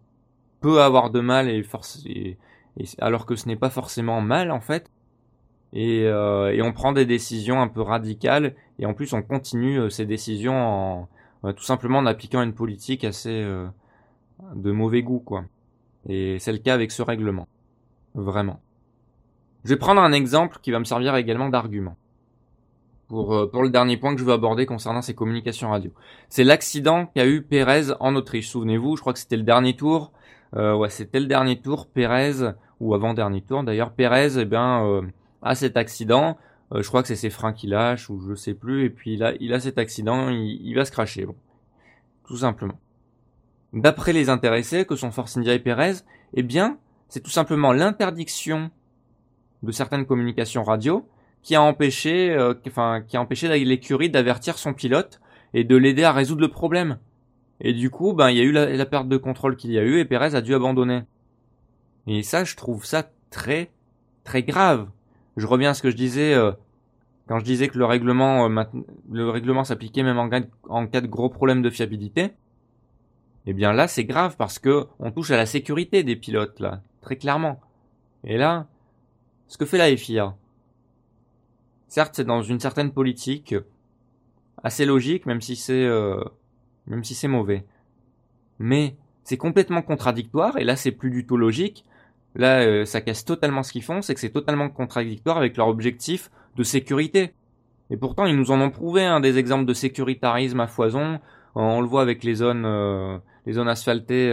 peut 0.61 0.81
avoir 0.83 1.11
de 1.11 1.21
mal 1.21 1.49
et, 1.49 1.65
et 2.07 2.37
alors 2.99 3.27
que 3.27 3.37
ce 3.37 3.47
n'est 3.47 3.57
pas 3.57 3.71
forcément 3.71 4.21
mal 4.21 4.51
en 4.51 4.61
fait 4.61 4.91
et, 5.73 6.05
euh, 6.07 6.63
on 6.65 6.73
prend 6.73 6.93
des 6.93 7.05
décisions 7.05 7.61
un 7.61 7.69
peu 7.69 7.83
radicales 7.83 8.55
et 8.79 8.87
en 8.87 8.95
plus 8.95 9.13
on 9.13 9.23
continue 9.23 9.79
euh, 9.79 9.91
ces 9.91 10.07
décisions 10.07 10.55
en 10.55 11.09
euh, 11.45 11.53
tout 11.53 11.63
simplement 11.63 11.99
en 11.99 12.07
appliquant 12.07 12.43
une 12.43 12.55
politique 12.55 13.05
assez 13.05 13.45
de 14.55 14.73
mauvais 14.73 15.03
goût 15.03 15.21
quoi. 15.21 15.45
Et 16.09 16.39
c'est 16.39 16.53
le 16.53 16.59
cas 16.59 16.75
avec 16.75 16.91
ce 16.91 17.03
règlement. 17.03 17.47
Vraiment. 18.21 18.61
Je 19.65 19.71
vais 19.71 19.77
prendre 19.77 20.01
un 20.01 20.13
exemple 20.13 20.59
qui 20.63 20.71
va 20.71 20.79
me 20.79 20.85
servir 20.85 21.15
également 21.17 21.49
d'argument. 21.49 21.97
Pour, 23.09 23.51
pour 23.51 23.63
le 23.63 23.71
dernier 23.71 23.97
point 23.97 24.15
que 24.15 24.21
je 24.21 24.25
veux 24.27 24.35
aborder 24.35 24.67
concernant 24.67 25.01
ces 25.01 25.15
communications 25.15 25.71
radio. 25.71 25.91
C'est 26.29 26.45
l'accident 26.45 27.07
qu'a 27.07 27.27
eu 27.27 27.41
Pérez 27.41 27.93
en 28.01 28.15
Autriche. 28.17 28.49
Souvenez-vous, 28.49 28.97
je 28.97 29.01
crois 29.01 29.15
que 29.15 29.19
c'était 29.19 29.39
le 29.39 29.45
dernier 29.45 29.75
tour. 29.77 30.13
Euh, 30.55 30.77
ouais, 30.77 30.91
c'était 30.91 31.21
le 31.21 31.27
dernier 31.27 31.59
tour. 31.59 31.87
Pérez, 31.87 32.53
ou 32.81 32.95
avant-dernier 32.95 33.41
tour 33.41 33.63
d'ailleurs, 33.63 33.93
Pérez, 33.93 34.39
eh 34.39 34.45
bien, 34.45 35.03
à 35.43 35.55
cet 35.55 35.77
accident. 35.77 36.37
Euh, 36.73 36.83
je 36.83 36.89
crois 36.89 37.03
que 37.03 37.09
c'est 37.09 37.17
ses 37.17 37.31
freins 37.31 37.53
qui 37.53 37.67
lâchent 37.67 38.11
ou 38.11 38.21
je 38.21 38.35
sais 38.35 38.55
plus. 38.55 38.85
Et 38.85 38.91
puis 38.91 39.15
il 39.15 39.23
a, 39.23 39.33
il 39.41 39.53
a 39.53 39.61
cet 39.61 39.79
accident, 39.79 40.29
il, 40.29 40.75
va 40.75 40.85
se 40.85 40.93
cracher. 40.93 41.25
Bon, 41.27 41.37
tout 42.27 42.37
simplement. 42.37 42.79
D'après 43.73 44.13
les 44.13 44.29
intéressés, 44.29 44.85
que 44.85 44.97
sont 44.97 45.11
Force 45.11 45.37
India 45.37 45.55
et 45.55 45.59
Perez, 45.59 45.97
eh 46.35 46.43
bien, 46.43 46.79
c'est 47.09 47.23
tout 47.23 47.31
simplement 47.31 47.73
l'interdiction 47.73 48.71
de 49.63 49.73
certaines 49.73 50.07
communications 50.07 50.63
radio 50.63 51.09
qui 51.43 51.55
a 51.55 51.63
empêché, 51.63 52.31
euh, 52.31 52.55
enfin, 52.67 53.03
qui 53.07 53.17
a 53.17 53.21
empêché 53.21 53.49
l'écurie 53.65 54.11
d'avertir 54.11 54.59
son 54.59 54.75
pilote 54.75 55.21
et 55.55 55.65
de 55.65 55.77
l'aider 55.77 56.05
à 56.05 56.13
résoudre 56.13 56.41
le 56.41 56.49
problème. 56.49 56.99
Et 57.61 57.73
du 57.73 57.91
coup, 57.91 58.13
ben, 58.13 58.31
il 58.31 58.37
y 58.37 58.41
a 58.41 58.45
eu 58.45 58.53
la, 58.53 58.87
perte 58.87 59.09
de 59.09 59.17
contrôle 59.17 59.57
qu'il 59.57 59.73
y 59.73 59.79
a 59.79 59.83
eu 59.83 59.99
et 59.99 60.05
Perez 60.05 60.35
a 60.35 60.41
dû 60.41 60.55
abandonner. 60.55 61.03
Et 62.07 62.23
ça, 62.23 62.45
je 62.45 62.55
trouve 62.57 62.85
ça 62.85 63.11
très, 63.31 63.71
très 64.25 64.43
grave 64.43 64.89
je 65.39 65.47
reviens 65.47 65.71
à 65.71 65.75
ce 65.75 65.83
que 65.83 65.91
je 65.91 65.97
disais 65.97 66.35
euh, 66.35 66.53
quand 67.27 67.39
je 67.39 67.45
disais 67.45 67.69
que 67.69 67.79
le 67.79 67.85
règlement, 67.85 68.49
euh, 68.51 68.65
le 69.11 69.31
règlement 69.31 69.65
s'appliquait 69.65 70.03
même 70.03 70.19
en, 70.19 70.29
en, 70.69 70.87
cas 70.87 71.01
de 71.01 71.07
gros 71.07 71.29
problèmes 71.29 71.63
de 71.63 71.71
fiabilité. 71.71 72.33
Eh 73.47 73.53
bien 73.53 73.73
là, 73.73 73.89
c'est 73.89 74.05
grave 74.05 74.37
parce 74.37 74.59
que 74.59 74.87
on 74.99 75.11
touche 75.11 75.31
à 75.31 75.37
la 75.37 75.47
sécurité 75.47 76.03
des 76.03 76.17
pilotes 76.17 76.61
là, 76.61 76.83
très 77.01 77.17
clairement. 77.17 77.61
Et 78.25 78.37
là, 78.37 78.67
ce 79.47 79.59
que 79.59 79.65
fait 79.65 79.79
la 79.79 79.95
FIA, 79.97 80.35
certes, 81.89 82.15
c'est 82.17 82.25
dans 82.25 82.43
une 82.43 82.61
certaine 82.61 82.93
politique 82.93 83.55
assez 84.63 84.85
logique, 84.85 85.27
même 85.27 85.41
si 85.41 85.57
c'est 85.57 85.85
euh, 85.85 86.23
même 86.87 87.05
si 87.05 87.15
c'est 87.15 87.29
mauvais. 87.29 87.65
Mais 88.59 88.97
c'est 89.25 89.37
complètement 89.37 89.83
contradictoire 89.83 90.59
et 90.59 90.65
là, 90.65 90.77
c'est 90.77 90.93
plus 90.93 91.11
du 91.11 91.27
tout 91.27 91.37
logique 91.37 91.85
Là, 92.35 92.61
euh, 92.61 92.85
ça 92.85 93.01
casse 93.01 93.25
totalement 93.25 93.63
ce 93.63 93.73
qu'ils 93.73 93.83
font, 93.83 94.03
c'est 94.03 94.15
que 94.15 94.21
c'est 94.21 94.31
totalement 94.31 94.69
contradictoire 94.69 95.39
avec 95.39 95.57
leur 95.57 95.69
objectif 95.69 96.31
de 96.57 96.63
sécurité. 96.63 97.35
Et 97.91 97.97
pourtant, 97.97 98.27
ils 98.27 98.37
nous 98.37 98.51
en 98.51 98.61
ont 98.61 98.71
prouvé 98.71 99.05
hein, 99.05 99.21
des 99.21 99.39
exemples 99.39 99.65
de 99.65 99.75
sécuritarisme 99.75 100.61
à 100.61 100.67
foison. 100.67 101.21
On 101.55 101.81
le 101.81 101.87
voit 101.87 102.03
avec 102.03 102.23
les 102.23 102.35
zones, 102.35 102.65
euh, 102.67 103.19
les 103.47 103.55
zones 103.55 103.69
asphaltées 103.69 104.31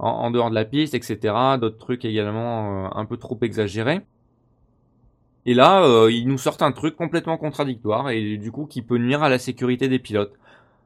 euh, 0.00 0.04
en, 0.04 0.30
dehors 0.30 0.50
de 0.50 0.54
la 0.54 0.64
piste, 0.64 0.94
etc. 0.94 1.34
D'autres 1.60 1.78
trucs 1.78 2.04
également 2.04 2.96
un 2.96 3.04
peu 3.04 3.16
trop 3.16 3.38
exagérés. 3.42 4.00
Et 5.46 5.54
là, 5.54 6.08
ils 6.08 6.26
nous 6.26 6.38
sortent 6.38 6.62
un 6.62 6.72
truc 6.72 6.96
complètement 6.96 7.38
contradictoire 7.38 8.10
et 8.10 8.36
du 8.36 8.50
coup 8.50 8.66
qui 8.66 8.82
peut 8.82 8.98
nuire 8.98 9.22
à 9.22 9.28
la 9.28 9.38
sécurité 9.38 9.88
des 9.88 10.00
pilotes. 10.00 10.34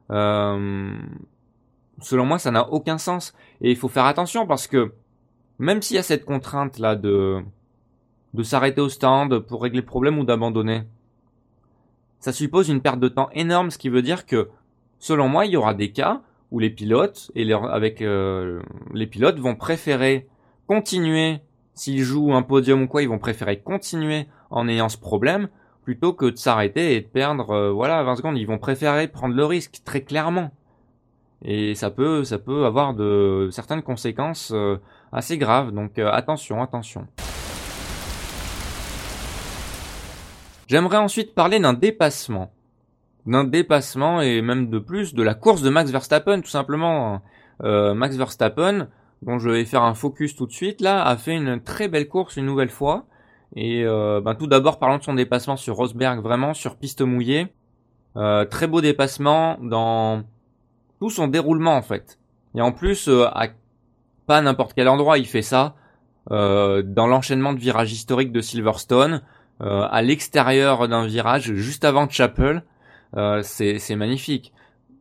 selon 0.09 0.95
moi, 2.25 2.37
ça 2.37 2.51
n'a 2.51 2.69
aucun 2.69 2.99
sens. 2.99 3.33
Et 3.61 3.71
il 3.71 3.77
faut 3.77 3.89
faire 3.89 4.05
attention 4.05 4.45
parce 4.45 4.67
que 4.67 4.93
même 5.57 5.81
s'il 5.81 5.95
y 5.95 5.99
a 5.99 6.03
cette 6.03 6.25
contrainte 6.25 6.77
là 6.77 6.95
de 6.95 7.43
de 8.33 8.43
s'arrêter 8.43 8.81
au 8.81 8.89
stand 8.89 9.39
pour 9.39 9.61
régler 9.61 9.81
le 9.81 9.85
problème 9.85 10.17
ou 10.17 10.23
d'abandonner, 10.23 10.83
ça 12.19 12.31
suppose 12.31 12.69
une 12.69 12.81
perte 12.81 12.99
de 12.99 13.09
temps 13.09 13.29
énorme, 13.33 13.71
ce 13.71 13.77
qui 13.77 13.89
veut 13.89 14.01
dire 14.01 14.25
que 14.25 14.49
selon 14.99 15.27
moi, 15.27 15.45
il 15.45 15.51
y 15.51 15.57
aura 15.57 15.73
des 15.73 15.91
cas 15.91 16.21
où 16.51 16.59
les 16.59 16.69
pilotes 16.69 17.31
et 17.35 17.51
avec 17.53 18.01
euh, 18.01 18.61
les 18.93 19.07
pilotes 19.07 19.39
vont 19.39 19.55
préférer 19.55 20.27
continuer 20.67 21.39
s'ils 21.73 22.03
jouent 22.03 22.33
un 22.33 22.41
podium 22.41 22.83
ou 22.83 22.87
quoi, 22.87 23.01
ils 23.01 23.09
vont 23.09 23.19
préférer 23.19 23.59
continuer 23.59 24.27
en 24.49 24.67
ayant 24.67 24.89
ce 24.89 24.97
problème 24.97 25.47
plutôt 25.83 26.13
que 26.13 26.25
de 26.25 26.35
s'arrêter 26.35 26.95
et 26.95 27.01
de 27.01 27.07
perdre 27.07 27.49
euh, 27.51 27.71
voilà 27.71 28.03
20 28.03 28.17
secondes, 28.17 28.37
ils 28.37 28.45
vont 28.45 28.59
préférer 28.59 29.07
prendre 29.07 29.33
le 29.33 29.45
risque 29.45 29.81
très 29.83 30.01
clairement. 30.01 30.51
Et 31.43 31.73
ça 31.73 31.89
peut 31.89 32.23
ça 32.23 32.37
peut 32.37 32.65
avoir 32.65 32.93
de 32.93 33.49
certaines 33.51 33.81
conséquences 33.81 34.51
euh, 34.53 34.77
assez 35.11 35.37
grave, 35.37 35.71
donc 35.71 35.97
attention, 35.97 36.61
attention. 36.61 37.07
J'aimerais 40.67 40.97
ensuite 40.97 41.33
parler 41.33 41.59
d'un 41.59 41.73
dépassement. 41.73 42.51
D'un 43.25 43.43
dépassement 43.43 44.21
et 44.21 44.41
même 44.41 44.69
de 44.69 44.79
plus 44.79 45.13
de 45.13 45.23
la 45.23 45.33
course 45.33 45.61
de 45.61 45.69
Max 45.69 45.91
Verstappen, 45.91 46.41
tout 46.41 46.49
simplement. 46.49 47.21
Euh, 47.63 47.93
Max 47.93 48.15
Verstappen, 48.15 48.87
dont 49.21 49.37
je 49.37 49.49
vais 49.49 49.65
faire 49.65 49.83
un 49.83 49.93
focus 49.93 50.35
tout 50.35 50.47
de 50.47 50.51
suite 50.51 50.81
là, 50.81 51.05
a 51.05 51.15
fait 51.17 51.35
une 51.35 51.61
très 51.61 51.87
belle 51.87 52.07
course 52.07 52.37
une 52.37 52.45
nouvelle 52.45 52.69
fois. 52.69 53.05
Et 53.55 53.83
euh, 53.83 54.21
ben, 54.21 54.33
tout 54.33 54.47
d'abord 54.47 54.79
parlons 54.79 54.97
de 54.97 55.03
son 55.03 55.13
dépassement 55.13 55.57
sur 55.57 55.75
Rosberg, 55.75 56.21
vraiment 56.21 56.53
sur 56.53 56.77
piste 56.77 57.01
mouillée. 57.01 57.47
très 58.15 58.67
beau 58.67 58.81
dépassement 58.81 59.57
dans 59.61 60.23
tout 60.99 61.09
son 61.09 61.27
déroulement 61.27 61.75
en 61.75 61.81
fait. 61.81 62.17
Et 62.55 62.61
en 62.61 62.71
plus, 62.71 63.07
à 63.07 63.49
pas 64.25 64.41
n'importe 64.41 64.73
quel 64.73 64.87
endroit, 64.87 65.17
il 65.17 65.27
fait 65.27 65.41
ça 65.41 65.75
euh, 66.29 66.83
dans 66.83 67.07
l'enchaînement 67.07 67.53
de 67.53 67.59
virages 67.59 67.91
historiques 67.91 68.31
de 68.31 68.41
Silverstone, 68.41 69.21
euh, 69.61 69.87
à 69.89 70.01
l'extérieur 70.01 70.87
d'un 70.87 71.05
virage 71.05 71.53
juste 71.53 71.83
avant 71.83 72.07
Chapel. 72.07 72.63
Euh, 73.17 73.41
c'est 73.43 73.95
magnifique. 73.95 74.53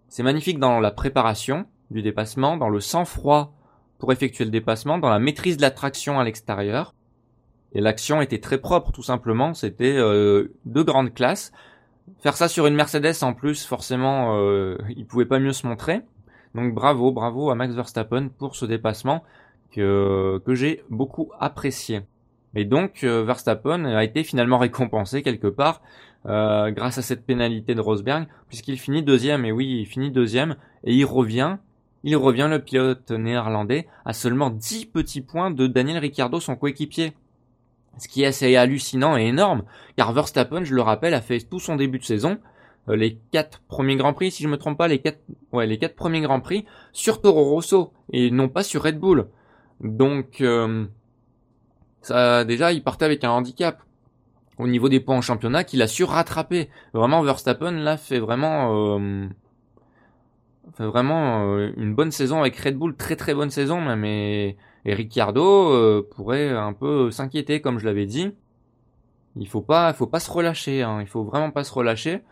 C'est 0.08 0.22
magnifique 0.22 0.58
dans 0.58 0.80
la 0.80 0.90
préparation 0.90 1.66
du 1.90 2.02
dépassement, 2.02 2.56
dans 2.56 2.68
le 2.68 2.80
sang-froid 2.80 3.52
pour 3.98 4.12
effectuer 4.12 4.44
le 4.44 4.50
dépassement, 4.50 4.98
dans 4.98 5.10
la 5.10 5.18
maîtrise 5.18 5.56
de 5.56 5.62
la 5.62 5.70
traction 5.70 6.18
à 6.18 6.24
l'extérieur. 6.24 6.94
Et 7.72 7.80
l'action 7.80 8.20
était 8.20 8.40
très 8.40 8.58
propre, 8.58 8.90
tout 8.92 9.02
simplement. 9.02 9.54
C'était 9.54 9.96
euh, 9.96 10.52
de 10.64 10.82
grande 10.82 11.14
classe. 11.14 11.52
Faire 12.18 12.36
ça 12.36 12.48
sur 12.48 12.66
une 12.66 12.74
Mercedes 12.74 13.22
en 13.22 13.34
plus, 13.34 13.64
forcément, 13.64 14.36
euh, 14.36 14.76
il 14.96 15.06
pouvait 15.06 15.26
pas 15.26 15.38
mieux 15.38 15.52
se 15.52 15.66
montrer. 15.66 16.00
Donc 16.54 16.74
bravo, 16.74 17.12
bravo 17.12 17.50
à 17.50 17.54
Max 17.54 17.74
Verstappen 17.74 18.28
pour 18.28 18.56
ce 18.56 18.66
dépassement 18.66 19.22
que, 19.70 20.42
que 20.44 20.54
j'ai 20.54 20.82
beaucoup 20.90 21.30
apprécié. 21.38 22.02
Et 22.56 22.64
donc 22.64 23.04
euh, 23.04 23.22
Verstappen 23.22 23.84
a 23.84 24.02
été 24.02 24.24
finalement 24.24 24.58
récompensé 24.58 25.22
quelque 25.22 25.46
part 25.46 25.82
euh, 26.26 26.70
grâce 26.70 26.98
à 26.98 27.02
cette 27.02 27.24
pénalité 27.24 27.74
de 27.74 27.80
Rosberg, 27.80 28.26
puisqu'il 28.48 28.78
finit 28.78 29.02
deuxième. 29.02 29.44
Et 29.44 29.52
oui, 29.52 29.80
il 29.80 29.86
finit 29.86 30.10
deuxième 30.10 30.56
et 30.84 30.94
il 30.94 31.04
revient. 31.04 31.56
Il 32.02 32.16
revient 32.16 32.48
le 32.50 32.58
pilote 32.58 33.10
néerlandais 33.10 33.86
à 34.04 34.12
seulement 34.12 34.50
10 34.50 34.86
petits 34.86 35.20
points 35.20 35.50
de 35.50 35.66
Daniel 35.66 35.98
Ricciardo, 35.98 36.40
son 36.40 36.56
coéquipier. 36.56 37.12
Ce 37.98 38.08
qui 38.08 38.22
est 38.22 38.26
assez 38.26 38.56
hallucinant 38.56 39.16
et 39.16 39.26
énorme, 39.26 39.64
car 39.96 40.12
Verstappen, 40.12 40.64
je 40.64 40.74
le 40.74 40.80
rappelle, 40.80 41.12
a 41.12 41.20
fait 41.20 41.40
tout 41.40 41.58
son 41.58 41.76
début 41.76 41.98
de 41.98 42.04
saison 42.04 42.38
euh, 42.88 42.96
les 42.96 43.18
quatre 43.30 43.60
premiers 43.68 43.96
grands 43.96 44.14
prix, 44.14 44.30
si 44.30 44.42
je 44.42 44.48
me 44.48 44.56
trompe 44.56 44.78
pas, 44.78 44.88
les 44.88 44.98
quatre, 44.98 45.20
ouais, 45.52 45.66
les 45.66 45.78
quatre 45.78 45.96
premiers 45.96 46.20
grands 46.20 46.40
prix 46.40 46.64
sur 46.92 47.20
Toro 47.20 47.44
Rosso 47.44 47.92
et 48.12 48.30
non 48.30 48.48
pas 48.48 48.62
sur 48.62 48.82
Red 48.82 48.98
Bull. 48.98 49.26
Donc, 49.80 50.40
euh, 50.40 50.86
ça, 52.02 52.44
déjà, 52.44 52.72
il 52.72 52.82
partait 52.82 53.04
avec 53.04 53.24
un 53.24 53.30
handicap. 53.30 53.82
Au 54.60 54.66
niveau 54.68 54.88
des 54.88 55.00
points 55.00 55.16
en 55.16 55.20
championnat 55.22 55.64
qu'il 55.64 55.82
a 55.82 55.86
su 55.86 56.04
rattraper. 56.04 56.68
Vraiment, 56.92 57.22
Verstappen 57.22 57.72
là 57.72 57.96
fait 57.96 58.18
vraiment, 58.18 58.96
euh, 58.98 59.26
fait 60.76 60.84
vraiment 60.84 61.54
euh, 61.56 61.72
une 61.76 61.94
bonne 61.94 62.10
saison 62.10 62.40
avec 62.40 62.56
Red 62.56 62.76
Bull, 62.76 62.96
très 62.96 63.16
très 63.16 63.34
bonne 63.34 63.50
saison 63.50 63.80
même. 63.80 64.04
Et, 64.04 64.56
et 64.84 64.94
Ricciardo 64.94 65.72
euh, 65.72 66.06
pourrait 66.14 66.50
un 66.50 66.72
peu 66.72 67.10
s'inquiéter, 67.10 67.60
comme 67.60 67.78
je 67.78 67.86
l'avais 67.86 68.06
dit. 68.06 68.32
Il 69.36 69.48
faut 69.48 69.62
pas, 69.62 69.92
faut 69.92 70.06
pas 70.06 70.20
se 70.20 70.30
relâcher. 70.30 70.82
Hein. 70.82 70.98
Il 71.00 71.06
faut 71.06 71.24
vraiment 71.24 71.50
pas 71.50 71.64
se 71.64 71.72
relâcher. 71.72 72.22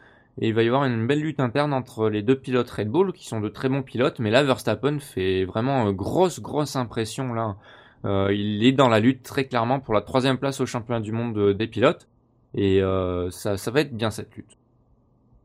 Et 0.41 0.49
il 0.49 0.55
va 0.55 0.63
y 0.63 0.69
avoir 0.69 0.85
une 0.85 1.07
belle 1.07 1.21
lutte 1.21 1.41
interne 1.41 1.73
entre 1.73 2.09
les 2.09 2.23
deux 2.23 2.39
pilotes 2.39 2.71
Red 2.71 2.89
Bull, 2.89 3.13
qui 3.13 3.27
sont 3.27 3.41
de 3.41 3.49
très 3.49 3.69
bons 3.69 3.83
pilotes. 3.83 4.21
Mais 4.21 4.31
là, 4.31 4.45
Verstappen 4.45 5.01
fait 5.01 5.45
vraiment 5.45 5.91
grosse 5.93 6.41
grosse 6.41 6.77
impression 6.77 7.35
là. 7.35 7.57
il 8.31 8.65
est 8.65 8.73
dans 8.73 8.89
la 8.89 9.01
lutte 9.01 9.25
très 9.25 9.47
clairement 9.47 9.81
pour 9.81 9.95
la 9.95 10.01
troisième 10.01 10.39
place 10.39 10.61
au 10.61 10.67
championnat 10.67 11.01
du 11.01 11.11
monde 11.11 11.55
des 11.55 11.67
pilotes. 11.67 12.09
Et 12.55 12.83
euh, 12.83 13.31
ça, 13.31 13.57
ça 13.57 13.71
va 13.71 13.81
être 13.81 13.95
bien 13.95 14.11
cette 14.11 14.35
lutte. 14.35 14.57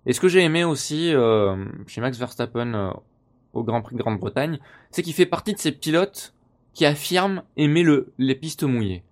Et 0.05 0.13
ce 0.13 0.19
que 0.19 0.27
j'ai 0.27 0.41
aimé 0.41 0.63
aussi 0.63 1.13
euh, 1.13 1.65
chez 1.88 2.01
Max 2.01 2.17
Verstappen 2.17 2.74
euh, 2.74 2.91
au 3.53 3.63
Grand 3.63 3.81
Prix 3.81 3.95
de 3.95 4.01
Grande-Bretagne, 4.01 4.60
c'est 4.91 5.01
qu'il 5.01 5.13
fait 5.13 5.25
partie 5.25 5.53
de 5.53 5.60
ces 5.60 5.72
pilotes 5.72 6.33
qui 6.74 6.86
affirment 6.86 7.43
aimer 7.55 7.83
le, 7.83 8.12
les 8.17 8.36
pistes 8.36 8.63
mouillées. 8.63 9.03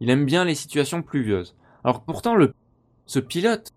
Il 0.00 0.10
aime 0.10 0.24
bien 0.24 0.44
les 0.44 0.54
situations 0.54 1.02
pluvieuses. 1.02 1.54
Alors 1.84 2.02
pourtant, 2.02 2.34
le, 2.34 2.54
ce 3.06 3.18
pilote 3.18 3.72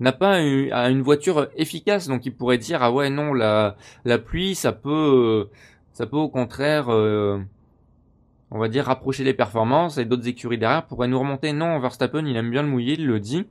n'a 0.00 0.12
pas 0.12 0.40
une, 0.40 1.02
voiture 1.02 1.48
efficace, 1.56 2.08
donc 2.08 2.26
il 2.26 2.34
pourrait 2.34 2.58
dire 2.58 2.82
ah 2.82 2.92
ouais 2.92 3.08
non 3.08 3.32
la, 3.32 3.76
la 4.04 4.18
pluie 4.18 4.54
ça 4.54 4.72
peut 4.72 5.48
ça 5.94 6.06
peut 6.06 6.18
au 6.18 6.28
contraire 6.28 6.90
on 8.50 8.58
va 8.58 8.68
dire, 8.68 8.84
rapprocher 8.84 9.24
les 9.24 9.34
performances 9.34 9.98
et 9.98 10.04
d'autres 10.04 10.28
écuries 10.28 10.58
derrière 10.58 10.86
pourraient 10.86 11.08
nous 11.08 11.18
remonter. 11.18 11.52
Non, 11.52 11.78
Verstappen, 11.78 12.24
il 12.26 12.36
aime 12.36 12.50
bien 12.50 12.62
le 12.62 12.68
mouiller, 12.68 12.94
il 12.98 13.06
le 13.06 13.20
dit. 13.20 13.44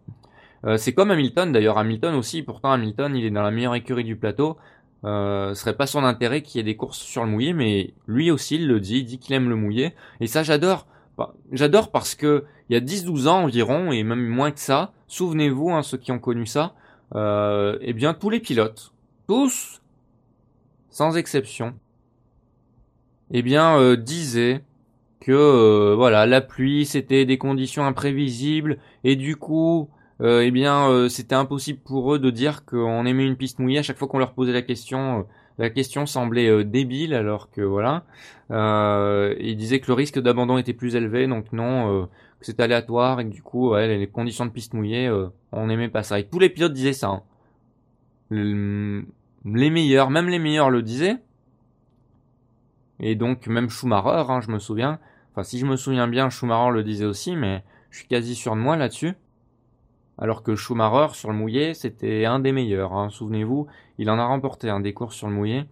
Euh, 0.66 0.78
c'est 0.78 0.94
comme 0.94 1.12
Hamilton 1.12 1.52
d'ailleurs. 1.52 1.78
Hamilton 1.78 2.16
aussi, 2.16 2.42
pourtant 2.42 2.72
Hamilton, 2.72 3.16
il 3.16 3.26
est 3.26 3.32
dans 3.32 3.44
la 3.44 3.52
meilleure 3.52 3.76
écurie 3.76 4.04
du 4.04 4.16
plateau. 4.16 4.58
Euh, 5.04 5.54
ce 5.54 5.62
serait 5.62 5.76
pas 5.76 5.86
son 5.86 6.04
intérêt 6.04 6.42
qu'il 6.42 6.58
y 6.58 6.62
ait 6.62 6.64
des 6.64 6.76
courses 6.76 6.98
sur 6.98 7.24
le 7.24 7.30
mouillé, 7.30 7.54
mais 7.54 7.94
lui 8.08 8.32
aussi 8.32 8.56
il 8.56 8.68
le 8.68 8.80
dit, 8.80 9.00
il 9.00 9.06
dit 9.06 9.20
qu'il 9.20 9.36
aime 9.36 9.50
le 9.50 9.56
mouillé. 9.56 9.94
Et 10.20 10.28
ça 10.28 10.44
j'adore. 10.44 10.88
Bah, 11.18 11.34
j'adore 11.52 11.92
parce 11.92 12.16
que 12.16 12.46
il 12.70 12.74
y 12.74 12.76
a 12.76 12.82
10-12 12.82 13.28
ans 13.28 13.44
environ, 13.44 13.92
et 13.92 14.04
même 14.04 14.28
moins 14.28 14.52
que 14.52 14.60
ça, 14.60 14.94
souvenez-vous, 15.08 15.70
hein, 15.72 15.84
ceux 15.84 15.98
qui 15.98 16.12
ont 16.12 16.20
connu 16.20 16.46
ça, 16.46 16.74
euh, 17.14 17.78
eh 17.82 17.94
bien 17.94 18.14
tous 18.14 18.30
les 18.32 18.40
pilotes, 18.40 18.92
tous, 19.28 19.82
sans 20.90 21.16
exception, 21.16 21.76
eh 23.32 23.44
bien 23.44 23.78
euh, 23.78 23.96
disaient 23.96 24.64
que 25.26 25.32
euh, 25.32 25.96
voilà 25.96 26.28
la 26.28 26.40
pluie 26.40 26.86
c'était 26.86 27.26
des 27.26 27.40
conditions 27.40 27.84
imprévisibles 27.84 28.78
et 29.04 29.16
du 29.16 29.36
coup 29.38 29.90
euh, 30.22 30.44
eh 30.46 30.52
bien 30.52 30.88
euh, 30.88 31.10
c'était 31.10 31.34
impossible 31.34 31.80
pour 31.80 32.14
eux 32.14 32.20
de 32.20 32.30
dire 32.30 32.64
qu'on 32.64 33.08
aimait 33.08 33.26
une 33.26 33.36
piste 33.36 33.58
mouillée. 33.58 33.80
À 33.80 33.82
chaque 33.82 33.98
fois 33.98 34.08
qu'on 34.08 34.20
leur 34.20 34.34
posait 34.34 34.54
la 34.54 34.62
question 34.62 35.26
la 35.58 35.72
question 35.72 36.06
semblait 36.06 36.64
débile 36.64 37.16
alors 37.16 37.50
que 37.50 37.62
voilà 37.62 38.04
ils 38.52 39.56
disaient 39.58 39.80
que 39.80 39.88
le 39.88 39.96
risque 39.96 40.20
d'abandon 40.20 40.60
était 40.60 40.74
plus 40.74 40.96
élevé. 40.96 41.26
Donc 41.26 41.52
non 41.54 42.08
que 42.40 42.46
c'était 42.46 42.62
aléatoire 42.62 43.20
et 43.20 43.26
que 43.26 43.32
du 43.32 43.42
coup 43.42 43.72
ouais, 43.72 43.98
les 43.98 44.08
conditions 44.08 44.46
de 44.46 44.52
piste 44.52 44.76
mouillée 44.76 45.12
on 45.52 45.66
n'aimait 45.66 45.90
pas 45.90 46.04
ça. 46.04 46.20
Et 46.20 46.26
tous 46.26 46.38
les 46.38 46.50
pilotes 46.50 46.74
disaient 46.74 46.94
ça 46.94 47.10
hein. 47.10 47.24
les 48.30 49.70
meilleurs 49.72 50.12
même 50.12 50.30
les 50.30 50.38
meilleurs 50.38 50.70
le 50.70 50.84
disaient. 50.84 51.18
Et 53.00 53.16
donc 53.16 53.48
même 53.48 53.72
Schumacher 53.72 54.30
hein, 54.30 54.42
je 54.42 54.52
me 54.52 54.60
souviens 54.60 55.00
Enfin, 55.36 55.44
si 55.44 55.60
je 55.60 55.66
me 55.66 55.76
souviens 55.76 56.08
bien, 56.08 56.30
Schumacher 56.30 56.72
le 56.72 56.82
disait 56.82 57.04
aussi, 57.04 57.36
mais 57.36 57.62
je 57.90 57.98
suis 57.98 58.08
quasi 58.08 58.36
sûr 58.36 58.56
de 58.56 58.62
moi 58.62 58.78
là-dessus. 58.78 59.16
Alors 60.18 60.44
que 60.44 60.56
Schumacher, 60.56 61.14
sur 61.14 61.30
le 61.30 61.36
mouillé, 61.36 61.74
c'était 61.74 62.24
un 62.24 62.40
des 62.40 62.54
meilleurs. 62.54 62.94
Hein. 62.94 63.10
Souvenez-vous, 63.10 63.68
il 63.98 64.10
en 64.10 64.18
a 64.18 64.26
remporté 64.26 64.70
un 64.70 64.80
des 64.80 64.94
courses 64.94 65.18
sur 65.18 65.28
le 65.28 65.34
mouillé. 65.34 65.66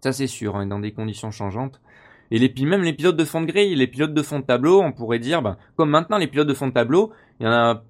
Ça, 0.00 0.14
c'est 0.14 0.26
sûr, 0.26 0.56
hein, 0.56 0.64
dans 0.64 0.78
des 0.78 0.92
conditions 0.92 1.30
changeantes. 1.30 1.82
Et 2.30 2.38
les, 2.38 2.64
même 2.64 2.82
les 2.82 2.94
pilotes 2.94 3.18
de 3.18 3.26
fond 3.26 3.42
de 3.42 3.46
grille, 3.46 3.74
les 3.74 3.86
pilotes 3.86 4.14
de 4.14 4.22
fond 4.22 4.38
de 4.38 4.44
tableau, 4.46 4.80
on 4.80 4.92
pourrait 4.92 5.18
dire, 5.18 5.42
ben, 5.42 5.58
comme 5.76 5.90
maintenant 5.90 6.16
les 6.16 6.26
pilotes 6.26 6.48
de 6.48 6.54
fond 6.54 6.68
de 6.68 6.72
tableau, 6.72 7.12
il 7.38 7.44
y 7.44 7.46
en 7.46 7.52
a 7.52 7.82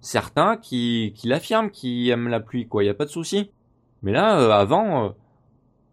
certains 0.00 0.56
qui, 0.56 1.12
l'affirment, 1.24 1.70
qui 1.70 2.08
aiment 2.08 2.28
la 2.28 2.40
pluie, 2.40 2.66
quoi, 2.66 2.82
il 2.82 2.86
n'y 2.86 2.90
a 2.90 2.94
pas 2.94 3.04
de 3.04 3.10
souci. 3.10 3.50
Mais 4.02 4.12
là, 4.12 4.40
euh, 4.40 4.52
avant, 4.52 5.04
euh, 5.04 5.08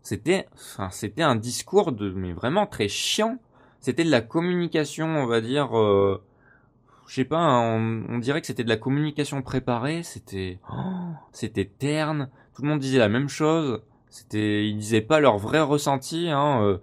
c'était 0.04 0.48
un 1.18 1.36
discours 1.36 1.92
de, 1.92 2.12
mais 2.12 2.32
vraiment 2.32 2.66
très 2.66 2.88
chiant 2.88 3.38
c'était 3.82 4.04
de 4.04 4.12
la 4.12 4.22
communication, 4.22 5.08
on 5.08 5.26
va 5.26 5.42
dire. 5.42 5.78
Euh, 5.78 6.24
je 7.08 7.16
sais 7.16 7.26
pas, 7.26 7.40
hein, 7.40 8.06
on, 8.08 8.20
dirait 8.20 8.40
que 8.40 8.48
c'était 8.48 8.64
de 8.64 8.70
la 8.70 8.78
communication 8.78 9.42
préparée. 9.42 10.04
C'était, 10.04 10.60
oh, 10.72 11.12
c'était 11.34 11.66
terne. 11.66 12.30
Tout 12.56 12.62
le 12.62 12.70
monde 12.70 12.80
disait 12.80 13.00
la 13.00 13.10
même 13.10 13.28
chose. 13.28 13.82
C'était, 14.10 14.68
ils 14.68 14.78
disaient 14.78 15.02
pas 15.02 15.20
leur 15.20 15.38
vrai 15.38 15.60
ressenti. 15.60 16.30
Hein, 16.30 16.64
euh, 16.64 16.78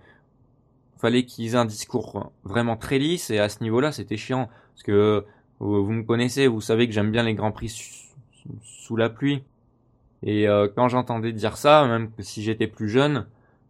fallait 0.98 1.24
qu'ils 1.24 1.54
aient 1.54 1.56
un 1.56 1.64
discours 1.64 2.32
vraiment 2.42 2.76
très 2.76 2.98
lisse 2.98 3.30
et 3.30 3.38
à 3.38 3.48
ce 3.48 3.62
niveau-là, 3.62 3.92
c'était 3.92 4.16
chiant 4.16 4.48
parce 4.74 4.82
que 4.82 4.92
euh, 4.92 5.24
vous 5.58 5.92
me 5.92 6.02
connaissez, 6.02 6.48
vous 6.48 6.60
savez 6.60 6.88
que 6.88 6.92
j'aime 6.92 7.12
bien 7.12 7.22
les 7.22 7.34
grands 7.34 7.52
prix 7.52 7.68
sous 8.62 8.96
la 8.96 9.08
pluie. 9.08 9.44
Et 10.24 10.48
euh, 10.48 10.66
quand 10.74 10.88
j'entendais 10.88 11.32
dire 11.32 11.56
ça, 11.56 11.86
même 11.86 12.10
si 12.18 12.42
j'étais 12.42 12.66
plus 12.66 12.88
jeune, 12.88 13.26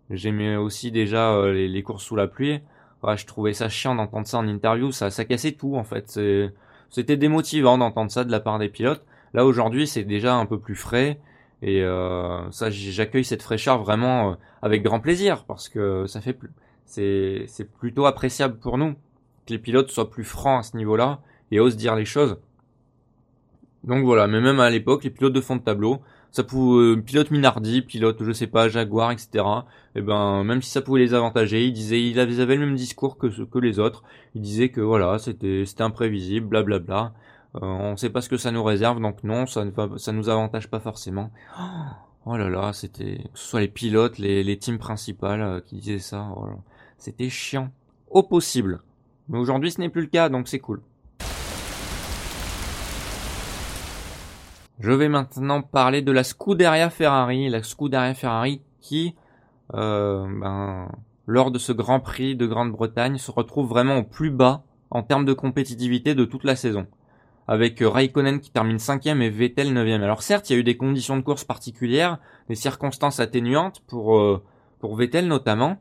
j'aimais 0.09 0.57
aussi 0.57 0.91
déjà 0.91 1.41
les, 1.53 1.69
les 1.69 1.83
courses 1.83 2.05
sous 2.05 2.17
la 2.17 2.27
pluie 2.27 2.63
ouais, 3.03 3.17
je 3.17 3.27
trouvais 3.27 3.53
ça 3.53 3.69
chiant 3.69 3.95
d'entendre 3.95 4.27
ça 4.27 4.39
en 4.39 4.49
interview, 4.49 4.93
ça, 4.93 5.11
ça 5.11 5.25
cassait 5.25 5.53
tout 5.53 5.77
en 5.77 5.85
fait. 5.85 6.19
C'était 6.91 7.17
démotivant 7.17 7.79
d'entendre 7.79 8.11
ça 8.11 8.25
de 8.25 8.31
la 8.31 8.41
part 8.41 8.59
des 8.59 8.69
pilotes. 8.69 9.05
Là 9.35 9.45
aujourd'hui, 9.45 9.87
c'est 9.87 10.05
déjà 10.05 10.35
un 10.35 10.47
peu 10.47 10.59
plus 10.59 10.75
frais 10.75 11.21
et 11.63 11.83
euh, 11.83 12.51
ça, 12.51 12.71
j'accueille 12.71 13.25
cette 13.25 13.43
fraîcheur 13.43 13.83
vraiment 13.83 14.31
euh, 14.31 14.35
avec 14.63 14.83
grand 14.83 15.01
plaisir 15.01 15.45
parce 15.45 15.69
que 15.69 16.07
ça 16.07 16.21
fait 16.21 16.33
plus, 16.33 16.51
c'est 16.85 17.45
c'est 17.49 17.65
plutôt 17.65 18.07
appréciable 18.07 18.59
pour 18.59 18.79
nous 18.79 18.93
que 19.47 19.53
les 19.53 19.59
pilotes 19.59 19.91
soient 19.91 20.11
plus 20.11 20.25
francs 20.25 20.61
à 20.61 20.63
ce 20.63 20.77
niveau-là 20.77 21.21
et 21.51 21.61
osent 21.61 21.77
dire 21.77 21.97
les 21.97 22.05
choses. 22.05 22.39
Donc 23.85 24.05
voilà, 24.05 24.27
mais 24.27 24.41
même 24.41 24.61
à 24.61 24.71
l'époque, 24.71 25.05
les 25.05 25.11
pilotes 25.11 25.33
de 25.33 25.41
fond 25.41 25.57
de 25.57 25.63
tableau, 25.63 26.01
ça 26.31 26.45
pouvait 26.45 26.97
euh, 26.97 26.97
pilote 26.97 27.31
Minardi, 27.31 27.83
pilote 27.83 28.23
je 28.23 28.33
sais 28.33 28.47
pas 28.47 28.69
Jaguar, 28.69 29.11
etc. 29.13 29.29
Et 29.95 29.99
eh 29.99 30.03
ben 30.03 30.45
même 30.45 30.63
si 30.63 30.71
ça 30.71 30.83
pouvait 30.83 31.01
les 31.01 31.15
avantager, 31.15 31.67
il 31.67 31.73
disait 31.73 32.03
il 32.03 32.21
avait, 32.21 32.57
le 32.57 32.67
même 32.67 32.77
discours 32.77 33.19
que 33.19 33.27
que 33.27 33.59
les 33.59 33.79
autres. 33.79 34.03
Il 34.35 34.43
disait 34.43 34.69
que 34.69 34.81
voilà 34.81 35.19
c'était 35.19 35.65
c'était 35.67 35.83
imprévisible, 35.83 36.47
blablabla. 36.47 37.13
Euh, 37.57 37.61
on 37.63 37.97
sait 37.97 38.11
pas 38.11 38.21
ce 38.21 38.29
que 38.29 38.37
ça 38.37 38.51
nous 38.51 38.63
réserve, 38.63 39.01
donc 39.01 39.25
non 39.25 39.47
ça 39.47 39.65
ne 39.65 39.73
ça 39.97 40.13
nous 40.13 40.29
avantage 40.29 40.69
pas 40.69 40.81
forcément. 40.81 41.31
Oh 42.27 42.37
là 42.37 42.51
là, 42.51 42.73
c'était 42.75 43.23
que 43.33 43.39
ce 43.39 43.49
soit 43.49 43.61
les 43.61 43.69
pilotes, 43.69 44.19
les 44.19 44.45
les 44.45 44.59
teams 44.59 44.79
principales 44.79 45.41
euh, 45.41 45.61
qui 45.61 45.77
disaient 45.77 45.99
ça. 45.99 46.29
Oh 46.37 46.49
c'était 46.99 47.31
chiant 47.31 47.71
au 48.11 48.23
possible. 48.23 48.83
Mais 49.29 49.39
aujourd'hui 49.39 49.71
ce 49.71 49.81
n'est 49.81 49.89
plus 49.89 50.03
le 50.03 50.09
cas, 50.09 50.29
donc 50.29 50.49
c'est 50.49 50.59
cool. 50.59 50.83
Je 54.81 54.93
vais 54.93 55.09
maintenant 55.09 55.61
parler 55.61 56.03
de 56.03 56.13
la 56.13 56.23
Scuderia 56.23 56.89
Ferrari, 56.89 57.49
la 57.49 57.65
Scuderia 57.65 58.15
Ferrari 58.15 58.63
qui, 58.81 59.17
euh, 59.75 60.25
ben, 60.41 60.89
lors 61.27 61.51
de 61.51 61.59
ce 61.59 61.73
Grand 61.73 61.99
Prix 61.99 62.37
de 62.37 62.47
Grande-Bretagne, 62.47 63.19
se 63.19 63.33
retrouve 63.33 63.69
vraiment 63.69 63.97
au 63.97 64.05
plus 64.05 64.31
bas 64.31 64.63
en 64.91 65.03
termes 65.03 65.25
de 65.25 65.33
compétitivité 65.33 66.15
de 66.15 66.25
toute 66.25 66.45
la 66.45 66.55
saison. 66.55 66.87
Avec 67.49 67.83
euh, 67.83 67.89
Raikkonen 67.89 68.39
qui 68.39 68.53
termine 68.53 68.79
cinquième 68.79 69.21
et 69.21 69.31
Vettel 69.31 69.73
neuvième. 69.73 70.03
Alors 70.05 70.23
certes, 70.23 70.49
il 70.49 70.53
y 70.53 70.57
a 70.57 70.61
eu 70.61 70.65
des 70.65 70.77
conditions 70.77 71.17
de 71.17 71.23
course 71.23 71.45
particulières, 71.45 72.19
des 72.49 72.55
circonstances 72.55 73.19
atténuantes 73.19 73.83
pour 73.89 74.17
euh, 74.17 74.45
pour 74.79 74.95
Vettel 74.95 75.27
notamment, 75.27 75.79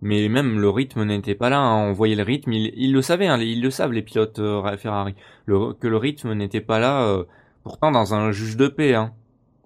mais 0.00 0.28
même 0.28 0.58
le 0.58 0.68
rythme 0.68 1.04
n'était 1.04 1.36
pas 1.36 1.48
là. 1.48 1.60
Hein. 1.60 1.90
On 1.90 1.92
voyait 1.92 2.16
le 2.16 2.24
rythme, 2.24 2.52
ils, 2.52 2.92
le 2.92 3.02
savaient, 3.02 3.28
hein, 3.28 3.38
ils 3.38 3.62
le 3.62 3.70
savent 3.70 3.92
les 3.92 4.02
pilotes 4.02 4.40
euh, 4.40 4.76
Ferrari, 4.78 5.14
que 5.46 5.86
le 5.86 5.96
rythme 5.96 6.32
n'était 6.32 6.60
pas 6.60 6.80
là 6.80 7.24
Pourtant 7.62 7.90
dans 7.90 8.14
un 8.14 8.32
juge 8.32 8.56
de 8.56 8.68
paix, 8.68 8.94
hein. 8.94 9.12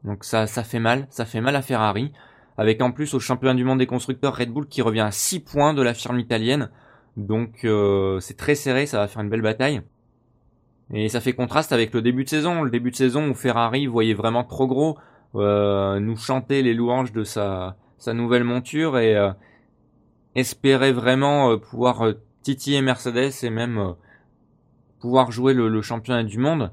Donc 0.05 0.25
ça, 0.25 0.47
ça 0.47 0.63
fait 0.63 0.79
mal, 0.79 1.07
ça 1.11 1.25
fait 1.25 1.41
mal 1.41 1.57
à 1.57 1.63
Ferrari. 1.63 2.13
Avec 2.59 2.81
en 2.81 2.93
plus 2.93 3.13
au 3.15 3.21
championnat 3.21 3.55
du 3.55 3.65
monde 3.65 3.79
des 3.79 3.87
constructeurs 3.87 4.37
Red 4.37 4.51
Bull 4.51 4.67
qui 4.67 4.81
revient 4.81 5.01
à 5.01 5.11
6 5.11 5.41
points 5.41 5.75
de 5.75 5.83
la 5.83 5.95
firme 5.95 6.19
italienne. 6.19 6.71
Donc 7.17 7.65
euh, 7.65 8.21
c'est 8.21 8.37
très 8.37 8.55
serré, 8.55 8.87
ça 8.87 8.99
va 8.99 9.09
faire 9.09 9.23
une 9.23 9.29
belle 9.29 9.43
bataille. 9.43 9.83
Et 10.93 11.09
ça 11.09 11.21
fait 11.21 11.33
contraste 11.33 11.73
avec 11.73 11.93
le 11.93 12.01
début 12.01 12.25
de 12.25 12.29
saison, 12.29 12.63
le 12.63 12.71
début 12.71 12.91
de 12.91 12.97
saison 12.97 13.29
où 13.29 13.35
Ferrari 13.35 13.87
voyait 13.87 14.15
vraiment 14.15 14.45
trop 14.45 14.67
gros, 14.67 14.97
euh, 15.35 15.99
nous 15.99 16.17
chanter 16.17 16.63
les 16.63 16.75
louanges 16.75 17.13
de 17.13 17.25
sa, 17.25 17.77
sa 17.99 18.15
nouvelle 18.15 18.45
monture 18.45 18.97
et 18.99 19.17
euh, 19.17 19.33
espérait 20.35 20.93
vraiment 20.93 21.59
pouvoir 21.59 22.13
titiller 22.43 22.81
Mercedes 22.83 23.33
et 23.43 23.51
même 23.51 23.95
pouvoir 25.01 25.33
jouer 25.33 25.55
le, 25.55 25.69
le 25.69 25.83
championnat 25.83 26.23
du 26.23 26.39
monde. 26.39 26.71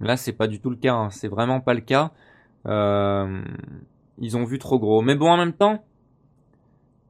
Là, 0.00 0.16
c'est 0.16 0.32
pas 0.32 0.46
du 0.46 0.60
tout 0.60 0.70
le 0.70 0.76
cas. 0.76 0.94
Hein. 0.94 1.10
C'est 1.10 1.28
vraiment 1.28 1.60
pas 1.60 1.74
le 1.74 1.80
cas. 1.80 2.12
Euh, 2.66 3.42
ils 4.18 4.36
ont 4.36 4.44
vu 4.44 4.58
trop 4.58 4.78
gros. 4.78 5.02
Mais 5.02 5.14
bon, 5.14 5.30
en 5.30 5.36
même 5.36 5.52
temps, 5.52 5.84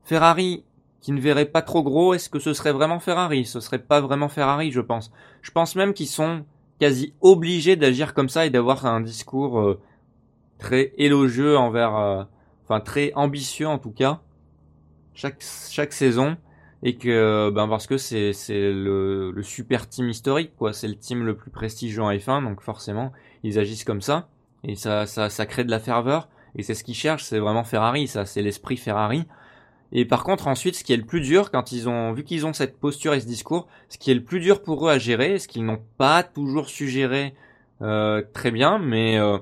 Ferrari 0.05 0.65
qui 1.01 1.13
ne 1.13 1.21
verrait 1.21 1.47
pas 1.47 1.63
trop 1.63 1.85
gros, 1.85 2.15
est-ce 2.15 2.29
que 2.29 2.41
ce 2.41 2.53
serait 2.53 2.73
vraiment 2.73 2.99
Ferrari? 2.99 3.45
Ce 3.45 3.61
serait 3.61 3.79
pas 3.79 4.01
vraiment 4.01 4.29
Ferrari, 4.29 4.73
je 4.73 4.81
pense. 4.81 5.13
Je 5.41 5.53
pense 5.53 5.77
même 5.77 5.95
qu'ils 5.95 6.09
sont 6.09 6.45
quasi 6.81 7.15
obligé 7.21 7.77
d'agir 7.77 8.13
comme 8.13 8.29
ça 8.29 8.45
et 8.45 8.51
d'avoir 8.51 8.87
un 8.87 9.01
discours 9.01 9.61
euh, 9.61 9.81
très 10.59 10.93
élogieux 10.99 11.57
envers, 11.57 11.95
euh, 11.97 12.25
enfin 12.65 12.81
très 12.81 13.13
ambitieux 13.15 13.69
en 13.69 13.79
tout 13.79 13.93
cas, 13.93 14.21
chaque 15.15 15.45
chaque 15.71 15.93
saison 15.93 16.37
et 16.83 16.97
que 16.97 17.51
ben 17.51 17.69
parce 17.69 17.87
que 17.87 17.97
c'est 17.97 18.33
c'est 18.33 18.73
le, 18.73 19.31
le 19.31 19.43
super 19.43 19.89
team 19.89 20.09
historique 20.09 20.53
quoi, 20.57 20.73
c'est 20.73 20.89
le 20.89 20.97
team 20.97 21.25
le 21.25 21.37
plus 21.37 21.51
prestigieux 21.51 22.03
en 22.03 22.13
F1 22.13 22.45
donc 22.45 22.61
forcément 22.61 23.13
ils 23.43 23.59
agissent 23.59 23.85
comme 23.85 24.03
ça. 24.03 24.29
Et 24.65 24.75
ça 24.75 25.07
ça 25.07 25.31
ça 25.31 25.47
crée 25.47 25.65
de 25.65 25.71
la 25.71 25.81
ferveur. 25.81 26.29
Et 26.59 26.63
c'est 26.63 26.75
ce 26.75 26.85
qu'ils 26.85 26.95
cherchent, 26.95 27.25
c'est 27.25 27.39
vraiment 27.39 27.65
Ferrari 27.65 28.09
ça, 28.09 28.27
c'est 28.27 28.43
l'esprit 28.43 28.77
Ferrari. 28.77 29.25
Et 29.93 30.05
par 30.05 30.25
contre, 30.25 30.49
ensuite, 30.49 30.75
ce 30.75 30.85
qui 30.85 30.93
est 30.93 30.97
le 30.97 31.05
plus 31.05 31.21
dur, 31.21 31.51
quand 31.51 31.73
ils 31.73 31.89
ont 31.89 32.13
vu 32.13 32.25
qu'ils 32.25 32.45
ont 32.45 32.53
cette 32.53 32.79
posture 32.79 33.15
et 33.15 33.21
ce 33.21 33.27
discours, 33.27 33.69
ce 33.89 33.99
qui 33.99 34.11
est 34.11 34.15
le 34.15 34.25
plus 34.25 34.41
dur 34.41 34.63
pour 34.63 34.87
eux 34.87 34.91
à 34.91 34.99
gérer, 34.99 35.39
ce 35.39 35.49
qu'ils 35.49 35.65
n'ont 35.65 35.83
pas 35.97 36.23
toujours 36.23 36.69
su 36.69 36.89
gérer 36.89 37.35
euh, 37.83 38.23
très 38.33 38.51
bien, 38.51 38.79
mais 38.79 39.19
euh, 39.19 39.39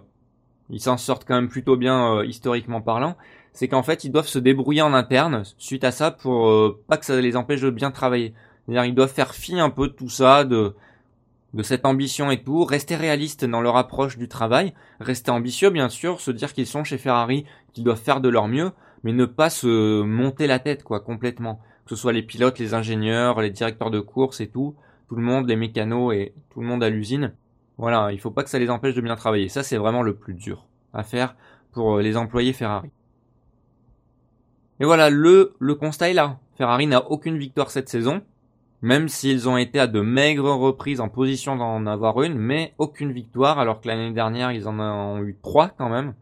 ils 0.71 0.81
s'en 0.81 0.97
sortent 0.97 1.25
quand 1.27 1.35
même 1.35 1.49
plutôt 1.49 1.77
bien 1.77 2.17
euh, 2.17 2.27
historiquement 2.27 2.81
parlant, 2.81 3.17
c'est 3.55 3.69
qu'en 3.69 3.83
fait, 3.83 4.05
ils 4.05 4.11
doivent 4.11 4.29
se 4.29 4.39
débrouiller 4.39 4.83
en 4.83 4.93
interne 4.93 5.45
suite 5.57 5.85
à 5.85 5.93
ça 5.93 6.11
pour 6.11 6.79
pas 6.87 6.99
que 6.99 7.07
ça 7.07 7.21
les 7.21 7.37
empêche 7.37 7.63
de 7.63 7.71
bien 7.71 7.91
travailler. 7.91 8.35
C'est-à-dire, 8.67 8.85
ils 8.85 8.95
doivent 8.95 9.13
faire 9.13 9.35
fi 9.35 9.59
un 9.59 9.71
peu 9.71 9.89
de 9.89 9.93
tout 9.93 10.11
ça, 10.11 10.45
de 10.45 10.75
de 11.55 11.63
cette 11.63 11.87
ambition 11.87 12.31
et 12.33 12.43
tout, 12.43 12.65
rester 12.65 12.97
réalistes 12.97 13.45
dans 13.45 13.61
leur 13.61 13.77
approche 13.77 14.19
du 14.19 14.29
travail, 14.29 14.75
rester 14.99 15.31
ambitieux 15.31 15.71
bien 15.71 15.89
sûr, 15.89 16.21
se 16.21 16.33
dire 16.33 16.53
qu'ils 16.53 16.67
sont 16.67 16.83
chez 16.83 16.99
Ferrari, 16.99 17.47
qu'ils 17.73 17.85
doivent 17.85 18.01
faire 18.01 18.21
de 18.21 18.29
leur 18.29 18.49
mieux, 18.49 18.73
mais 19.05 19.13
ne 19.13 19.25
pas 19.25 19.51
se 19.51 20.03
monter 20.03 20.49
la 20.49 20.59
tête 20.59 20.83
quoi 20.83 21.01
complètement. 21.01 21.61
Que 21.85 21.91
ce 21.91 21.97
soit 21.97 22.13
les 22.13 22.23
pilotes, 22.23 22.59
les 22.59 22.75
ingénieurs, 22.75 23.41
les 23.41 23.51
directeurs 23.51 23.91
de 23.91 24.01
course 24.01 24.41
et 24.41 24.49
tout, 24.49 24.75
tout 25.09 25.15
le 25.15 25.23
monde, 25.23 25.49
les 25.49 25.55
mécanos 25.55 26.13
et 26.13 26.33
tout 26.51 26.61
le 26.61 26.67
monde 26.67 26.83
à 26.83 26.91
l'usine. 26.91 27.33
Voilà, 27.79 28.11
il 28.11 28.19
faut 28.19 28.31
pas 28.31 28.43
que 28.43 28.51
ça 28.51 28.59
les 28.59 28.71
empêche 28.71 28.95
de 28.95 29.01
bien 29.01 29.17
travailler. 29.17 29.49
Ça 29.49 29.63
c'est 29.63 29.77
vraiment 29.77 30.03
le 30.03 30.15
plus 30.15 30.35
dur 30.35 30.67
à 30.93 31.05
faire 31.05 31.37
pour 31.71 31.97
euh, 31.97 32.03
les 32.03 32.17
employés 32.17 32.53
Ferrari. 32.53 32.91
Et 34.81 34.85
voilà, 34.85 35.11
le, 35.11 35.55
le 35.59 35.75
constat 35.75 36.11
est 36.11 36.15
là. 36.15 36.39
Ferrari 36.57 36.87
n'a 36.87 37.11
aucune 37.11 37.39
victoire 37.39 37.71
cette 37.71 37.89
saison, 37.89 38.23
même 38.83 39.09
s'ils 39.09 39.49
ont 39.49 39.57
été 39.57 39.79
à 39.79 39.87
de 39.87 40.01
maigres 40.01 40.55
reprises 40.57 41.01
en 41.01 41.09
position 41.09 41.57
d'en 41.57 41.87
avoir 41.87 42.23
une, 42.23 42.39
mais 42.39 42.75
aucune 42.79 43.13
victoire, 43.13 43.59
alors 43.59 43.81
que 43.81 43.89
l'année 43.89 44.13
dernière 44.13 44.53
ils 44.53 44.69
en 44.69 44.79
ont 44.79 45.23
eu 45.23 45.37
trois 45.43 45.69
quand 45.69 45.89
même. 45.89 46.15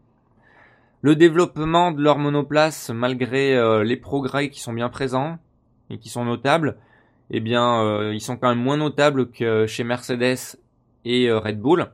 Le 1.01 1.15
développement 1.15 1.91
de 1.91 2.01
leur 2.01 2.17
monoplace, 2.17 2.89
malgré 2.89 3.57
euh, 3.57 3.83
les 3.83 3.97
progrès 3.97 4.49
qui 4.49 4.61
sont 4.61 4.71
bien 4.71 4.87
présents 4.87 5.37
et 5.89 5.97
qui 5.97 6.07
sont 6.07 6.23
notables, 6.23 6.77
eh 7.29 7.41
bien, 7.41 7.83
euh, 7.83 8.13
ils 8.13 8.21
sont 8.21 8.37
quand 8.37 8.47
même 8.47 8.63
moins 8.63 8.77
notables 8.77 9.29
que 9.29 9.67
chez 9.67 9.83
Mercedes 9.83 10.57
et 11.03 11.29
euh, 11.29 11.39
Red 11.39 11.59
Bull, 11.59 11.91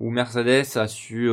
où 0.00 0.10
Mercedes 0.10 0.76
a 0.76 0.88
su 0.88 1.30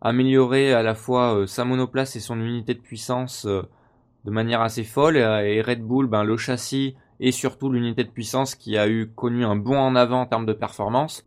améliorer 0.00 0.72
à 0.72 0.82
la 0.82 0.94
fois 0.94 1.46
sa 1.46 1.64
monoplace 1.64 2.16
et 2.16 2.20
son 2.20 2.40
unité 2.40 2.74
de 2.74 2.80
puissance 2.80 3.46
de 3.46 4.30
manière 4.30 4.60
assez 4.60 4.84
folle, 4.84 5.16
et 5.16 5.62
Red 5.62 5.82
Bull, 5.82 6.06
ben, 6.06 6.24
le 6.24 6.36
châssis 6.36 6.94
et 7.20 7.32
surtout 7.32 7.70
l'unité 7.70 8.04
de 8.04 8.10
puissance 8.10 8.54
qui 8.54 8.76
a 8.76 8.88
eu 8.88 9.10
connu 9.14 9.44
un 9.44 9.56
bond 9.56 9.78
en 9.78 9.96
avant 9.96 10.22
en 10.22 10.26
termes 10.26 10.46
de 10.46 10.52
performance. 10.52 11.26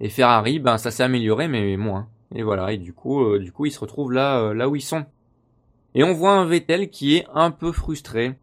Et 0.00 0.08
Ferrari, 0.08 0.58
ben, 0.58 0.78
ça 0.78 0.90
s'est 0.90 1.02
amélioré, 1.02 1.48
mais 1.48 1.76
moins. 1.76 2.08
Et 2.34 2.42
voilà, 2.42 2.72
et 2.72 2.78
du 2.78 2.92
coup, 2.92 3.22
euh, 3.22 3.38
du 3.38 3.52
coup, 3.52 3.66
ils 3.66 3.70
se 3.70 3.80
retrouvent 3.80 4.12
là, 4.12 4.40
euh, 4.40 4.66
où 4.66 4.76
ils 4.76 4.82
sont. 4.82 5.04
Et 5.94 6.02
on 6.02 6.12
voit 6.12 6.32
un 6.32 6.44
Vettel 6.44 6.90
qui 6.90 7.16
est 7.16 7.26
un 7.32 7.50
peu 7.50 7.70
frustré. 7.70 8.34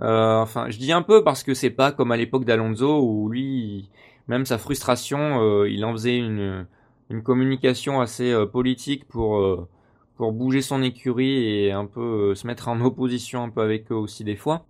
Euh, 0.00 0.38
enfin, 0.38 0.70
je 0.70 0.78
dis 0.78 0.92
un 0.92 1.02
peu 1.02 1.24
parce 1.24 1.42
que 1.42 1.54
c'est 1.54 1.70
pas 1.70 1.92
comme 1.92 2.12
à 2.12 2.16
l'époque 2.16 2.44
d'Alonso 2.44 3.02
où 3.02 3.28
lui, 3.28 3.90
même 4.28 4.46
sa 4.46 4.58
frustration, 4.58 5.64
il 5.64 5.84
en 5.84 5.92
faisait 5.92 6.16
une, 6.16 6.66
une 7.10 7.22
communication 7.22 8.00
assez 8.00 8.34
politique 8.52 9.06
pour 9.06 9.68
pour 10.16 10.32
bouger 10.32 10.62
son 10.62 10.82
écurie 10.82 11.44
et 11.46 11.72
un 11.72 11.86
peu 11.86 12.34
se 12.34 12.46
mettre 12.46 12.68
en 12.68 12.80
opposition 12.84 13.42
un 13.42 13.50
peu 13.50 13.60
avec 13.60 13.90
eux 13.90 13.96
aussi 13.96 14.24
des 14.24 14.36
fois. 14.36 14.64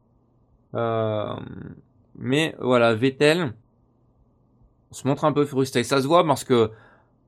mais 2.16 2.54
voilà, 2.60 2.94
Vettel 2.94 3.52
se 4.90 5.06
montre 5.06 5.24
un 5.24 5.32
peu 5.32 5.44
frustré. 5.44 5.84
Ça 5.84 6.02
se 6.02 6.06
voit 6.06 6.26
parce 6.26 6.44
que 6.44 6.70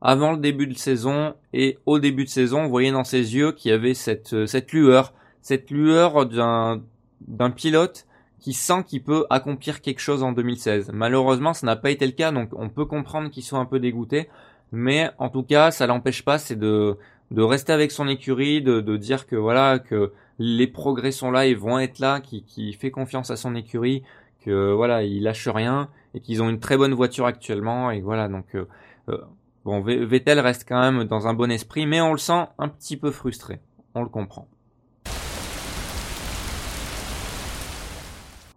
avant 0.00 0.32
le 0.32 0.38
début 0.38 0.66
de 0.66 0.74
saison 0.74 1.34
et 1.52 1.78
au 1.86 2.00
début 2.00 2.24
de 2.24 2.28
saison, 2.28 2.64
vous 2.64 2.70
voyez 2.70 2.90
dans 2.90 3.04
ses 3.04 3.36
yeux 3.36 3.52
qu'il 3.52 3.70
y 3.70 3.74
avait 3.74 3.94
cette, 3.94 4.34
euh, 4.34 4.46
cette 4.46 4.72
lueur, 4.72 5.14
cette 5.42 5.70
lueur 5.70 6.26
d'un, 6.26 6.82
d'un 7.20 7.50
pilote 7.50 8.06
qui 8.40 8.52
sent 8.52 8.82
qu'il 8.84 9.04
peut 9.04 9.26
accomplir 9.30 9.80
quelque 9.80 10.00
chose 10.00 10.24
en 10.24 10.32
2016. 10.32 10.90
Malheureusement, 10.92 11.54
ça 11.54 11.66
n'a 11.66 11.76
pas 11.76 11.92
été 11.92 12.04
le 12.04 12.12
cas, 12.12 12.32
donc 12.32 12.50
on 12.56 12.68
peut 12.68 12.84
comprendre 12.84 13.30
qu'il 13.30 13.44
soit 13.44 13.60
un 13.60 13.64
peu 13.64 13.78
dégoûté, 13.78 14.28
mais 14.72 15.10
en 15.18 15.28
tout 15.28 15.42
cas, 15.42 15.70
ça 15.70 15.86
l'empêche 15.86 16.24
pas, 16.24 16.38
c'est 16.38 16.56
de, 16.56 16.98
de 17.30 17.42
rester 17.42 17.72
avec 17.72 17.92
son 17.92 18.08
écurie, 18.08 18.62
de, 18.62 18.80
de 18.80 18.96
dire 18.96 19.26
que 19.26 19.36
voilà, 19.36 19.78
que 19.78 20.12
les 20.38 20.66
progrès 20.66 21.12
sont 21.12 21.30
là 21.30 21.46
et 21.46 21.54
vont 21.54 21.78
être 21.78 21.98
là, 21.98 22.20
qui, 22.20 22.42
qui 22.44 22.72
fait 22.72 22.90
confiance 22.90 23.30
à 23.30 23.36
son 23.36 23.54
écurie, 23.54 24.02
que 24.44 24.72
voilà, 24.72 25.02
il 25.02 25.22
lâche 25.22 25.48
rien 25.48 25.88
et 26.14 26.20
qu'ils 26.20 26.42
ont 26.42 26.48
une 26.48 26.60
très 26.60 26.76
bonne 26.76 26.94
voiture 26.94 27.26
actuellement 27.26 27.90
et 27.90 28.00
voilà, 28.00 28.28
donc 28.28 28.54
euh, 28.54 28.66
euh 29.08 29.18
Bon, 29.64 29.80
Vettel 29.80 30.40
reste 30.40 30.66
quand 30.68 30.80
même 30.80 31.04
dans 31.04 31.28
un 31.28 31.34
bon 31.34 31.48
esprit, 31.48 31.86
mais 31.86 32.00
on 32.00 32.10
le 32.10 32.18
sent 32.18 32.48
un 32.58 32.66
petit 32.66 32.96
peu 32.96 33.12
frustré. 33.12 33.60
On 33.94 34.02
le 34.02 34.08
comprend. 34.08 34.48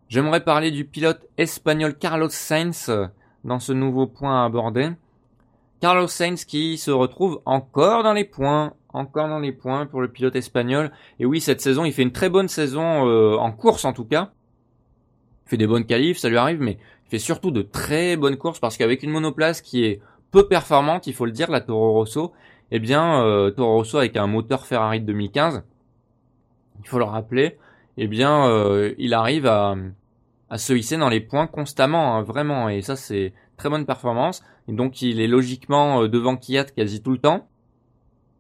J'aimerais 0.10 0.44
parler 0.44 0.72
du 0.72 0.84
pilote 0.84 1.28
espagnol 1.38 1.96
Carlos 1.96 2.30
Sainz 2.30 2.90
dans 3.44 3.60
ce 3.60 3.72
nouveau 3.72 4.08
point 4.08 4.42
à 4.42 4.46
aborder. 4.46 4.90
Carlos 5.82 6.08
Sainz 6.08 6.46
qui 6.46 6.78
se 6.78 6.92
retrouve 6.92 7.42
encore 7.46 8.04
dans 8.04 8.14
les 8.14 8.24
points, 8.24 8.74
encore 8.94 9.28
dans 9.28 9.40
les 9.40 9.52
points 9.52 9.86
pour 9.86 10.02
le 10.02 10.08
pilote 10.10 10.36
espagnol. 10.36 10.92
Et 11.20 11.26
oui, 11.26 11.42
cette 11.42 11.62
saison, 11.62 11.86
il 11.86 11.94
fait 11.94 12.04
une 12.04 12.12
très 12.12 12.30
bonne 12.30 12.48
saison 12.48 13.08
euh, 13.08 13.38
en 13.38 13.52
course 13.52 13.86
en 13.86 13.94
tout 13.94 14.06
cas. 14.06 14.32
Il 15.46 15.50
fait 15.50 15.58
des 15.58 15.68
bonnes 15.68 15.86
qualifs, 15.86 16.18
ça 16.18 16.30
lui 16.30 16.38
arrive, 16.38 16.62
mais 16.62 16.78
il 17.06 17.10
fait 17.10 17.20
surtout 17.20 17.52
de 17.52 17.62
très 17.62 18.18
bonnes 18.18 18.38
courses 18.38 18.60
parce 18.60 18.78
qu'avec 18.78 19.04
une 19.04 19.12
monoplace 19.12 19.62
qui 19.62 19.84
est 19.84 20.02
peu 20.32 20.48
performante, 20.48 21.08
il 21.08 21.14
faut 21.14 21.26
le 21.26 21.32
dire, 21.32 21.52
la 21.52 21.62
Toro 21.62 21.94
Rosso. 21.94 22.34
Eh 22.72 22.80
bien, 22.80 23.24
euh, 23.24 23.52
Toro 23.52 23.76
Rosso 23.76 23.98
avec 23.98 24.18
un 24.18 24.28
moteur 24.28 24.66
Ferrari 24.66 25.00
de 25.00 25.06
2015, 25.06 25.64
il 26.82 26.88
faut 26.88 26.98
le 26.98 27.06
rappeler, 27.06 27.58
eh 27.98 28.08
bien, 28.08 28.48
euh, 28.48 28.94
il 28.98 29.14
arrive 29.14 29.46
à, 29.46 29.76
se 30.58 30.74
hisser 30.74 30.98
dans 30.98 31.10
les 31.10 31.22
points 31.22 31.48
constamment, 31.48 32.16
hein, 32.16 32.22
vraiment. 32.22 32.70
Et 32.70 32.82
ça, 32.82 32.96
c'est 32.96 33.34
très 33.58 33.70
bonne 33.70 33.86
performance. 33.86 34.44
Et 34.68 34.74
donc, 34.74 35.02
il 35.02 35.20
est 35.20 35.28
logiquement 35.28 36.02
euh, 36.02 36.08
devant 36.08 36.38
Kiat 36.38 36.66
quasi 36.66 37.02
tout 37.02 37.12
le 37.12 37.18
temps. 37.18 37.48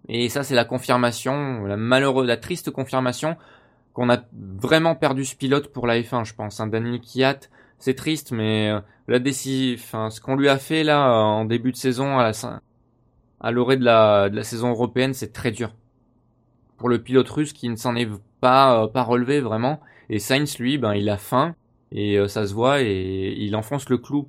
Et 0.07 0.29
ça, 0.29 0.43
c'est 0.43 0.55
la 0.55 0.65
confirmation, 0.65 1.65
la 1.65 1.77
malheureuse, 1.77 2.27
la 2.27 2.37
triste 2.37 2.71
confirmation 2.71 3.37
qu'on 3.93 4.09
a 4.09 4.19
vraiment 4.33 4.95
perdu 4.95 5.25
ce 5.25 5.35
pilote 5.35 5.71
pour 5.71 5.87
la 5.87 5.99
F1, 5.99 6.25
je 6.25 6.35
pense. 6.35 6.59
Hein. 6.59 6.67
Daniel 6.67 6.99
Kiat, 6.99 7.39
c'est 7.79 7.95
triste, 7.95 8.31
mais 8.31 8.69
euh, 8.69 8.79
la 9.07 9.19
décision, 9.19 10.09
ce 10.09 10.19
qu'on 10.19 10.35
lui 10.35 10.49
a 10.49 10.57
fait 10.57 10.83
là 10.83 11.09
en 11.09 11.45
début 11.45 11.71
de 11.71 11.77
saison 11.77 12.19
à 12.19 12.23
la 12.23 12.61
à 13.39 13.51
l'orée 13.51 13.77
de 13.77 13.83
la, 13.83 14.29
de 14.29 14.35
la 14.35 14.43
saison 14.43 14.69
européenne, 14.69 15.13
c'est 15.13 15.31
très 15.31 15.51
dur 15.51 15.75
pour 16.77 16.89
le 16.89 17.01
pilote 17.01 17.29
russe 17.29 17.53
qui 17.53 17.69
ne 17.69 17.75
s'en 17.75 17.95
est 17.95 18.09
pas 18.41 18.83
euh, 18.83 18.87
pas 18.87 19.03
relevé 19.03 19.39
vraiment. 19.39 19.79
Et 20.09 20.19
Sainz 20.19 20.57
lui, 20.59 20.77
ben 20.77 20.93
il 20.93 21.09
a 21.09 21.17
faim 21.17 21.55
et 21.91 22.17
euh, 22.17 22.27
ça 22.27 22.45
se 22.47 22.53
voit 22.53 22.81
et 22.81 23.35
il 23.37 23.55
enfonce 23.55 23.89
le 23.89 23.97
clou 23.97 24.27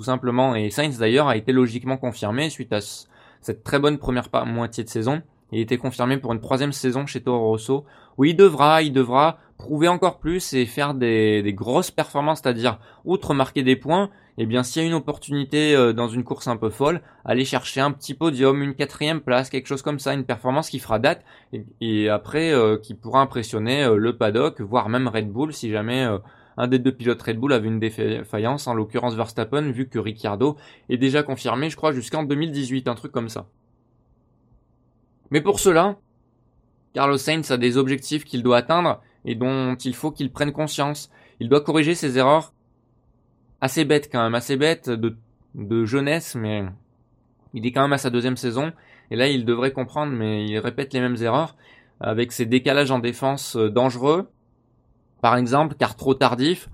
tout 0.00 0.04
simplement. 0.04 0.54
Et 0.54 0.70
Sainz 0.70 0.96
d'ailleurs 0.96 1.28
a 1.28 1.36
été 1.36 1.52
logiquement 1.52 1.98
confirmé 1.98 2.48
suite 2.48 2.72
à 2.72 2.80
cette 3.42 3.62
très 3.62 3.78
bonne 3.78 3.98
première 3.98 4.30
moitié 4.46 4.82
de 4.82 4.88
saison. 4.88 5.20
Il 5.52 5.58
a 5.58 5.60
été 5.60 5.76
confirmé 5.76 6.16
pour 6.16 6.32
une 6.32 6.40
troisième 6.40 6.72
saison 6.72 7.04
chez 7.04 7.20
Toro 7.20 7.48
Rosso 7.48 7.84
où 8.16 8.24
il 8.24 8.34
devra, 8.34 8.80
il 8.80 8.94
devra 8.94 9.36
prouver 9.58 9.88
encore 9.88 10.18
plus 10.18 10.54
et 10.54 10.64
faire 10.64 10.94
des, 10.94 11.42
des 11.42 11.52
grosses 11.52 11.90
performances, 11.90 12.40
c'est-à-dire 12.42 12.78
outre 13.04 13.34
marquer 13.34 13.62
des 13.62 13.76
points, 13.76 14.08
eh 14.38 14.46
bien 14.46 14.62
s'il 14.62 14.80
y 14.80 14.84
a 14.86 14.88
une 14.88 14.94
opportunité 14.94 15.76
euh, 15.76 15.92
dans 15.92 16.08
une 16.08 16.24
course 16.24 16.48
un 16.48 16.56
peu 16.56 16.70
folle, 16.70 17.02
aller 17.26 17.44
chercher 17.44 17.82
un 17.82 17.92
petit 17.92 18.14
podium, 18.14 18.62
une 18.62 18.74
quatrième 18.74 19.20
place, 19.20 19.50
quelque 19.50 19.66
chose 19.66 19.82
comme 19.82 19.98
ça, 19.98 20.14
une 20.14 20.24
performance 20.24 20.70
qui 20.70 20.78
fera 20.78 20.98
date 20.98 21.22
et, 21.82 22.08
après 22.08 22.54
euh, 22.54 22.78
qui 22.78 22.94
pourra 22.94 23.20
impressionner 23.20 23.84
euh, 23.84 23.96
le 23.96 24.16
paddock, 24.16 24.62
voire 24.62 24.88
même 24.88 25.08
Red 25.08 25.30
Bull 25.30 25.52
si 25.52 25.70
jamais 25.70 26.08
un 26.60 26.68
des 26.68 26.78
deux 26.78 26.92
pilotes 26.92 27.22
Red 27.22 27.38
Bull 27.38 27.54
avait 27.54 27.68
une 27.68 27.80
défaillance, 27.80 28.66
en 28.66 28.74
l'occurrence 28.74 29.14
Verstappen, 29.14 29.70
vu 29.70 29.88
que 29.88 29.98
Ricciardo 29.98 30.58
est 30.90 30.98
déjà 30.98 31.22
confirmé, 31.22 31.70
je 31.70 31.76
crois, 31.76 31.92
jusqu'en 31.92 32.22
2018, 32.22 32.86
un 32.86 32.94
truc 32.94 33.12
comme 33.12 33.30
ça. 33.30 33.46
Mais 35.30 35.40
pour 35.40 35.58
cela, 35.58 35.96
Carlos 36.92 37.16
Sainz 37.16 37.50
a 37.50 37.56
des 37.56 37.78
objectifs 37.78 38.26
qu'il 38.26 38.42
doit 38.42 38.58
atteindre 38.58 39.00
et 39.24 39.34
dont 39.34 39.74
il 39.74 39.94
faut 39.94 40.10
qu'il 40.10 40.30
prenne 40.30 40.52
conscience. 40.52 41.10
Il 41.40 41.48
doit 41.48 41.62
corriger 41.62 41.94
ses 41.94 42.18
erreurs 42.18 42.52
assez 43.62 43.86
bêtes 43.86 44.10
quand 44.12 44.22
même, 44.22 44.34
assez 44.34 44.58
bêtes 44.58 44.90
de, 44.90 45.16
de 45.54 45.86
jeunesse, 45.86 46.34
mais 46.34 46.64
il 47.54 47.64
est 47.64 47.72
quand 47.72 47.82
même 47.82 47.94
à 47.94 47.98
sa 47.98 48.10
deuxième 48.10 48.36
saison. 48.36 48.72
Et 49.10 49.16
là, 49.16 49.28
il 49.28 49.46
devrait 49.46 49.72
comprendre, 49.72 50.12
mais 50.12 50.44
il 50.44 50.58
répète 50.58 50.92
les 50.92 51.00
mêmes 51.00 51.16
erreurs 51.22 51.56
avec 52.00 52.32
ses 52.32 52.44
décalages 52.44 52.90
en 52.90 52.98
défense 52.98 53.56
euh, 53.56 53.70
dangereux. 53.70 54.28
Par 55.20 55.36
exemple, 55.36 55.74
car 55.78 55.96
trop 55.96 56.14
tardif. 56.14 56.68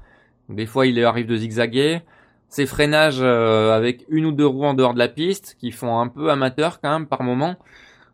Des 0.48 0.66
fois, 0.66 0.86
il 0.86 1.02
arrive 1.04 1.26
de 1.26 1.36
zigzaguer. 1.36 2.02
ces 2.48 2.66
freinages 2.66 3.20
avec 3.22 4.04
une 4.08 4.26
ou 4.26 4.32
deux 4.32 4.46
roues 4.46 4.64
en 4.64 4.74
dehors 4.74 4.94
de 4.94 4.98
la 4.98 5.08
piste 5.08 5.56
qui 5.58 5.72
font 5.72 5.98
un 6.00 6.08
peu 6.08 6.30
amateur 6.30 6.80
quand 6.80 6.90
même 6.90 7.06
par 7.06 7.22
moment. 7.22 7.56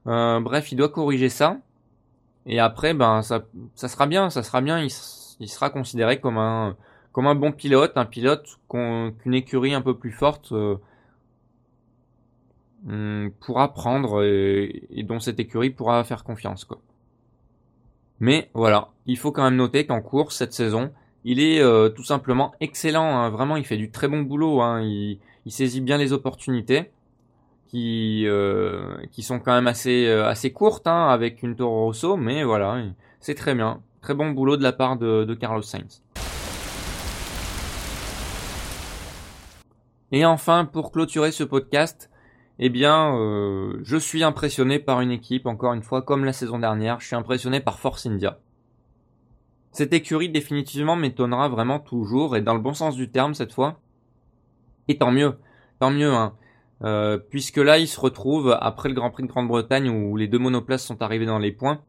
bref, 0.07 0.73
il 0.73 0.77
doit 0.77 0.89
corriger 0.89 1.29
ça. 1.29 1.59
Et 2.47 2.59
après, 2.59 2.95
ben 2.95 3.23
ça, 3.23 3.45
sera 3.77 4.07
bien, 4.07 4.31
ça 4.31 4.43
sera 4.43 4.61
bien. 4.61 4.81
Il, 4.81 4.91
sera 5.49 5.71
considéré 5.71 6.21
comme 6.21 6.39
un 6.39 6.77
comme 7.13 7.27
un 7.27 7.35
bon 7.35 7.53
pilote, 7.53 7.93
un 7.97 8.07
pilote 8.07 8.59
qu'une 8.69 9.35
écurie 9.35 9.75
un 9.75 9.83
peu 9.83 9.97
plus 9.99 10.13
forte 10.13 10.53
euh, 10.53 10.77
hmm, 12.85 13.31
pourra 13.41 13.73
prendre 13.75 14.25
et, 14.25 15.03
dont 15.05 15.21
cette 15.21 15.39
écurie 15.39 15.71
pourra 15.71 16.05
faire 16.05 16.25
confiance. 16.25 16.65
Quoi. 16.65 16.79
Mais 18.23 18.51
voilà, 18.55 18.91
il 19.07 19.19
faut 19.19 19.33
quand 19.33 19.43
même 19.43 19.57
noter 19.57 19.85
qu'en 19.85 20.01
course 20.01 20.37
cette 20.37 20.53
saison, 20.53 20.93
il 21.25 21.41
est 21.41 21.61
euh, 21.61 21.89
tout 21.89 22.05
simplement 22.05 22.53
excellent. 22.61 23.19
Hein. 23.19 23.31
Vraiment, 23.31 23.57
il 23.57 23.65
fait 23.65 23.77
du 23.77 23.91
très 23.91 24.07
bon 24.07 24.23
boulot. 24.23 24.63
Hein. 24.63 24.81
Il, 24.81 25.19
saisit 25.49 25.81
bien 25.81 25.99
les 25.99 26.13
opportunités 26.13 26.93
qui 27.67 28.25
euh, 28.29 28.97
sont 29.19 29.41
quand 29.41 29.53
même 29.53 29.67
assez 29.67 30.07
assez 30.09 30.53
courtes 30.53 30.87
hein, 30.87 31.09
avec 31.09 31.43
une 31.43 31.57
Toro 31.57 31.87
Rosso, 31.87 32.17
mais 32.17 32.45
voilà, 32.45 32.81
c'est 33.19 33.35
très 33.35 33.57
bien, 33.57 33.81
très 34.03 34.15
bon 34.15 34.31
boulot 34.31 34.57
de 34.57 34.63
la 34.63 34.73
part 34.73 34.97
de 34.97 35.35
Carlos 35.35 35.63
Sainz. 35.63 36.01
Et 40.13 40.25
enfin, 40.25 40.65
pour 40.65 40.93
clôturer 40.93 41.33
ce 41.33 41.43
podcast, 41.43 42.09
eh 42.65 42.69
bien, 42.69 43.17
euh, 43.17 43.81
je 43.83 43.97
suis 43.97 44.23
impressionné 44.23 44.79
par 44.79 45.01
une 45.01 45.11
équipe, 45.11 45.47
encore 45.47 45.73
une 45.73 45.83
fois, 45.83 46.01
comme 46.01 46.25
la 46.25 46.33
saison 46.33 46.61
dernière, 46.61 47.01
je 47.01 47.09
suis 47.09 47.17
impressionné 47.17 47.59
par 47.59 47.81
Force 47.81 48.07
India. 48.07 48.39
Cette 49.73 49.93
écurie 49.93 50.29
définitivement 50.29 50.95
m'étonnera 50.95 51.49
vraiment 51.49 51.81
toujours, 51.81 52.37
et 52.37 52.41
dans 52.41 52.55
le 52.55 52.61
bon 52.61 52.73
sens 52.73 52.95
du 52.95 53.11
terme 53.11 53.35
cette 53.35 53.53
fois. 53.53 53.81
Et 54.87 54.97
tant 54.97 55.11
mieux, 55.11 55.35
tant 55.81 55.91
mieux, 55.91 56.13
hein. 56.13 56.35
Euh, 56.85 57.19
puisque 57.19 57.57
là, 57.57 57.79
ils 57.79 57.89
se 57.89 57.99
retrouvent 57.99 58.57
après 58.61 58.89
le 58.89 58.95
Grand 58.95 59.11
Prix 59.11 59.25
de 59.25 59.29
Grande-Bretagne 59.29 59.89
où 59.89 60.17
les 60.17 60.29
deux 60.29 60.39
monoplaces 60.39 60.85
sont 60.85 61.03
arrivés 61.03 61.27
dans 61.27 61.41
les 61.41 61.51
points. 61.51 61.81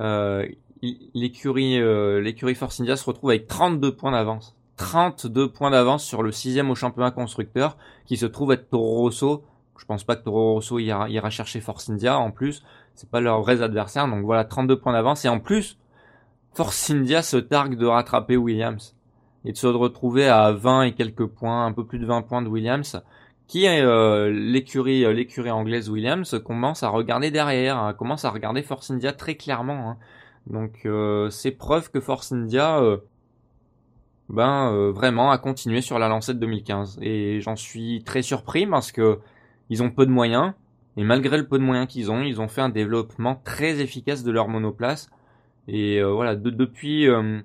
Euh, 0.00 0.48
l'écurie, 1.14 1.78
Force 2.56 2.80
India 2.80 2.96
se 2.96 3.04
retrouve 3.04 3.30
avec 3.30 3.46
32 3.46 3.94
points 3.94 4.10
d'avance. 4.10 4.56
32 4.78 5.52
points 5.52 5.70
d'avance 5.70 6.04
sur 6.04 6.24
le 6.24 6.32
sixième 6.32 6.70
au 6.70 6.74
championnat 6.74 7.12
constructeur, 7.12 7.76
qui 8.04 8.16
se 8.16 8.26
trouve 8.26 8.50
être 8.50 8.68
Toro. 8.68 9.10
Je 9.78 9.84
pense 9.84 10.04
pas 10.04 10.16
que 10.16 10.24
Toro 10.24 10.54
Rosso 10.54 10.78
ira, 10.78 11.30
chercher 11.30 11.60
Force 11.60 11.88
India 11.90 12.18
en 12.18 12.30
plus. 12.30 12.62
C'est 12.94 13.10
pas 13.10 13.20
leurs 13.20 13.40
vrais 13.40 13.62
adversaires. 13.62 14.08
Donc 14.08 14.24
voilà, 14.24 14.44
32 14.44 14.78
points 14.78 14.92
d'avance. 14.92 15.24
Et 15.24 15.28
en 15.28 15.40
plus, 15.40 15.78
Force 16.54 16.90
India 16.90 17.22
se 17.22 17.36
targue 17.36 17.76
de 17.76 17.86
rattraper 17.86 18.36
Williams. 18.36 18.96
Et 19.44 19.52
de 19.52 19.56
se 19.56 19.66
retrouver 19.66 20.28
à 20.28 20.52
20 20.52 20.82
et 20.82 20.92
quelques 20.92 21.26
points, 21.26 21.66
un 21.66 21.72
peu 21.72 21.84
plus 21.84 21.98
de 21.98 22.06
20 22.06 22.22
points 22.22 22.42
de 22.42 22.48
Williams. 22.48 23.00
Qui 23.46 23.66
est 23.66 23.80
euh, 23.80 24.30
l'écurie 24.32 25.04
euh, 25.04 25.12
l'écurie 25.12 25.52
anglaise 25.52 25.88
Williams 25.88 26.40
commence 26.44 26.82
à 26.82 26.88
regarder 26.88 27.30
derrière, 27.30 27.78
hein, 27.78 27.94
commence 27.94 28.24
à 28.24 28.30
regarder 28.30 28.62
Force 28.62 28.90
India 28.90 29.12
très 29.12 29.36
clairement. 29.36 29.90
Hein. 29.90 29.96
Donc 30.48 30.80
euh, 30.84 31.30
c'est 31.30 31.52
preuve 31.52 31.92
que 31.92 32.00
Force 32.00 32.32
India 32.32 32.80
ben 34.28 34.90
vraiment 34.90 35.30
à 35.30 35.38
continuer 35.38 35.80
sur 35.80 36.00
la 36.00 36.08
lancée 36.08 36.34
de 36.34 36.40
2015. 36.40 36.98
Et 37.02 37.40
j'en 37.40 37.54
suis 37.54 38.02
très 38.02 38.22
surpris 38.22 38.66
parce 38.66 38.90
que 38.90 39.20
ils 39.70 39.82
ont 39.82 39.90
peu 39.90 40.06
de 40.06 40.10
moyens 40.10 40.52
et 40.96 41.04
malgré 41.04 41.36
le 41.36 41.46
peu 41.46 41.58
de 41.58 41.64
moyens 41.64 41.86
qu'ils 41.88 42.10
ont, 42.10 42.22
ils 42.22 42.40
ont 42.40 42.48
fait 42.48 42.60
un 42.60 42.68
développement 42.68 43.40
très 43.44 43.80
efficace 43.80 44.22
de 44.24 44.30
leur 44.30 44.48
monoplace. 44.48 45.10
Et 45.68 45.98
euh, 45.98 46.12
voilà, 46.12 46.36
depuis 46.36 47.08
euh, 47.08 47.40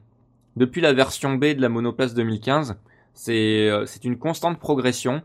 depuis 0.55 0.81
la 0.81 0.93
version 0.93 1.33
B 1.35 1.45
de 1.55 1.61
la 1.61 1.69
monoplace 1.69 2.13
2015, 2.13 2.77
c'est 3.13 3.69
c'est 3.85 4.05
une 4.05 4.17
constante 4.17 4.59
progression. 4.59 5.21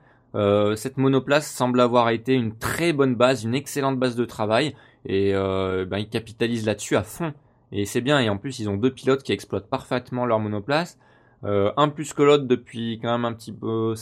cette 0.77 0.97
monoplace 0.97 1.51
semble 1.51 1.81
avoir 1.81 2.11
été 2.11 2.35
une 2.35 2.57
très 2.57 2.93
bonne 2.93 3.15
base, 3.15 3.45
une 3.45 3.55
excellente 3.55 3.99
base 3.99 4.17
de 4.17 4.25
travail, 4.25 4.75
et 5.05 5.33
ben, 5.33 5.99
ils 5.99 6.09
capitalisent 6.09 6.67
là-dessus 6.67 6.97
à 6.97 7.03
fond. 7.03 7.33
Et 7.73 7.85
c'est 7.85 8.01
bien, 8.01 8.21
et 8.21 8.29
en 8.29 8.39
plus 8.39 8.59
ils 8.59 8.69
ont 8.69 8.77
deux 8.77 8.93
pilotes 8.93 9.23
qui 9.23 9.33
exploitent 9.33 9.69
parfaitement 9.69 10.27
leur 10.27 10.41
monoplace. 10.41 10.99
Euh, 11.45 11.73
un 11.77 11.89
plus 11.89 12.13
que 12.13 12.23
l'autre 12.23 12.45
depuis 12.45 12.99
quand 13.01 13.13
même 13.13 13.25
un 13.25 13.33
petit 13.33 13.53
peu 13.53 13.95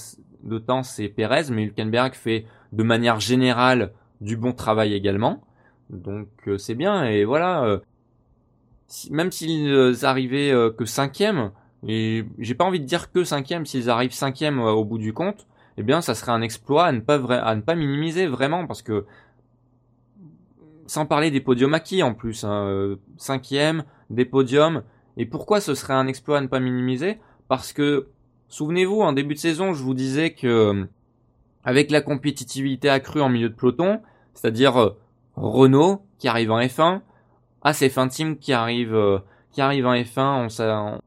de 0.43 0.59
temps, 0.59 0.83
c'est 0.83 1.09
Perez, 1.09 1.51
mais 1.51 1.65
Hülkenberg 1.65 2.15
fait 2.15 2.47
de 2.75 2.83
manière 2.83 3.21
générale 3.21 3.93
du 4.21 4.37
bon 4.37 4.53
travail 4.53 4.95
également. 4.95 5.43
Donc 5.91 6.29
euh, 6.47 6.59
c'est 6.59 6.75
bien, 6.75 7.05
et 7.05 7.25
voilà. 7.25 7.65
Euh, 7.65 7.79
même 9.11 9.33
s'ils 9.33 10.05
arrivaient 10.05 10.53
que 10.77 10.85
cinquième, 10.85 11.51
et 11.87 12.25
j'ai 12.39 12.55
pas 12.55 12.65
envie 12.65 12.81
de 12.81 12.85
dire 12.85 13.11
que 13.11 13.25
cinquième, 13.25 13.67
s'ils 13.67 13.91
arrivent 13.91 14.13
cinquième 14.13 14.61
au 14.61 14.85
bout 14.85 14.99
du 14.99 15.13
compte, 15.13 15.47
eh 15.79 15.83
bien 15.83 16.01
ça 16.01 16.15
serait 16.15 16.33
un 16.33 16.43
exploit 16.43 16.85
à 16.87 16.93
ne 16.93 17.01
pas, 17.01 17.17
à 17.35 17.57
ne 17.57 17.63
pas 17.63 17.75
minimiser 17.75 18.27
vraiment, 18.27 18.67
parce 18.67 18.83
que 18.83 19.07
sans 20.87 21.07
parler 21.07 21.31
des 21.31 21.41
podiums 21.41 21.75
acquis 21.75 22.03
en 22.03 22.15
plus, 22.15 22.45
hein, 22.45 22.97
cinquième, 23.17 23.85
des 24.11 24.27
podiums, 24.27 24.83
et 25.17 25.27
pourquoi 25.27 25.61
ce 25.61 25.75
serait 25.75 25.95
un 25.95 26.07
exploit 26.07 26.39
à 26.39 26.41
ne 26.41 26.47
pas 26.47 26.61
minimiser? 26.61 27.19
Parce 27.49 27.73
que, 27.73 28.09
souvenez-vous, 28.49 29.01
en 29.01 29.13
début 29.13 29.35
de 29.35 29.39
saison, 29.39 29.73
je 29.73 29.83
vous 29.83 29.95
disais 29.95 30.31
que, 30.33 30.47
euh, 30.47 30.85
avec 31.65 31.91
la 31.91 32.01
compétitivité 32.01 32.89
accrue 32.89 33.21
en 33.21 33.29
milieu 33.29 33.49
de 33.49 33.55
peloton, 33.55 34.01
c'est-à-dire 34.35 34.77
euh, 34.81 34.97
Renault 35.37 36.03
qui 36.19 36.29
arrive 36.29 36.51
en 36.51 36.61
F1, 36.61 37.01
ACF1 37.65 38.09
Team 38.09 38.39
qui 38.39 38.53
arrive, 38.53 38.95
euh, 38.95 39.19
qui 39.53 39.61
arrive 39.61 39.87
en 39.87 39.95
F1, 39.95 40.49
on, 40.61 41.01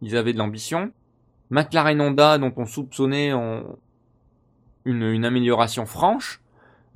ils 0.00 0.16
avaient 0.16 0.32
de 0.32 0.38
l'ambition. 0.38 0.92
McLaren 1.50 2.00
Honda 2.00 2.38
dont 2.38 2.52
on 2.56 2.64
soupçonnait 2.64 3.32
une, 4.84 5.24
amélioration 5.24 5.84
franche, 5.84 6.40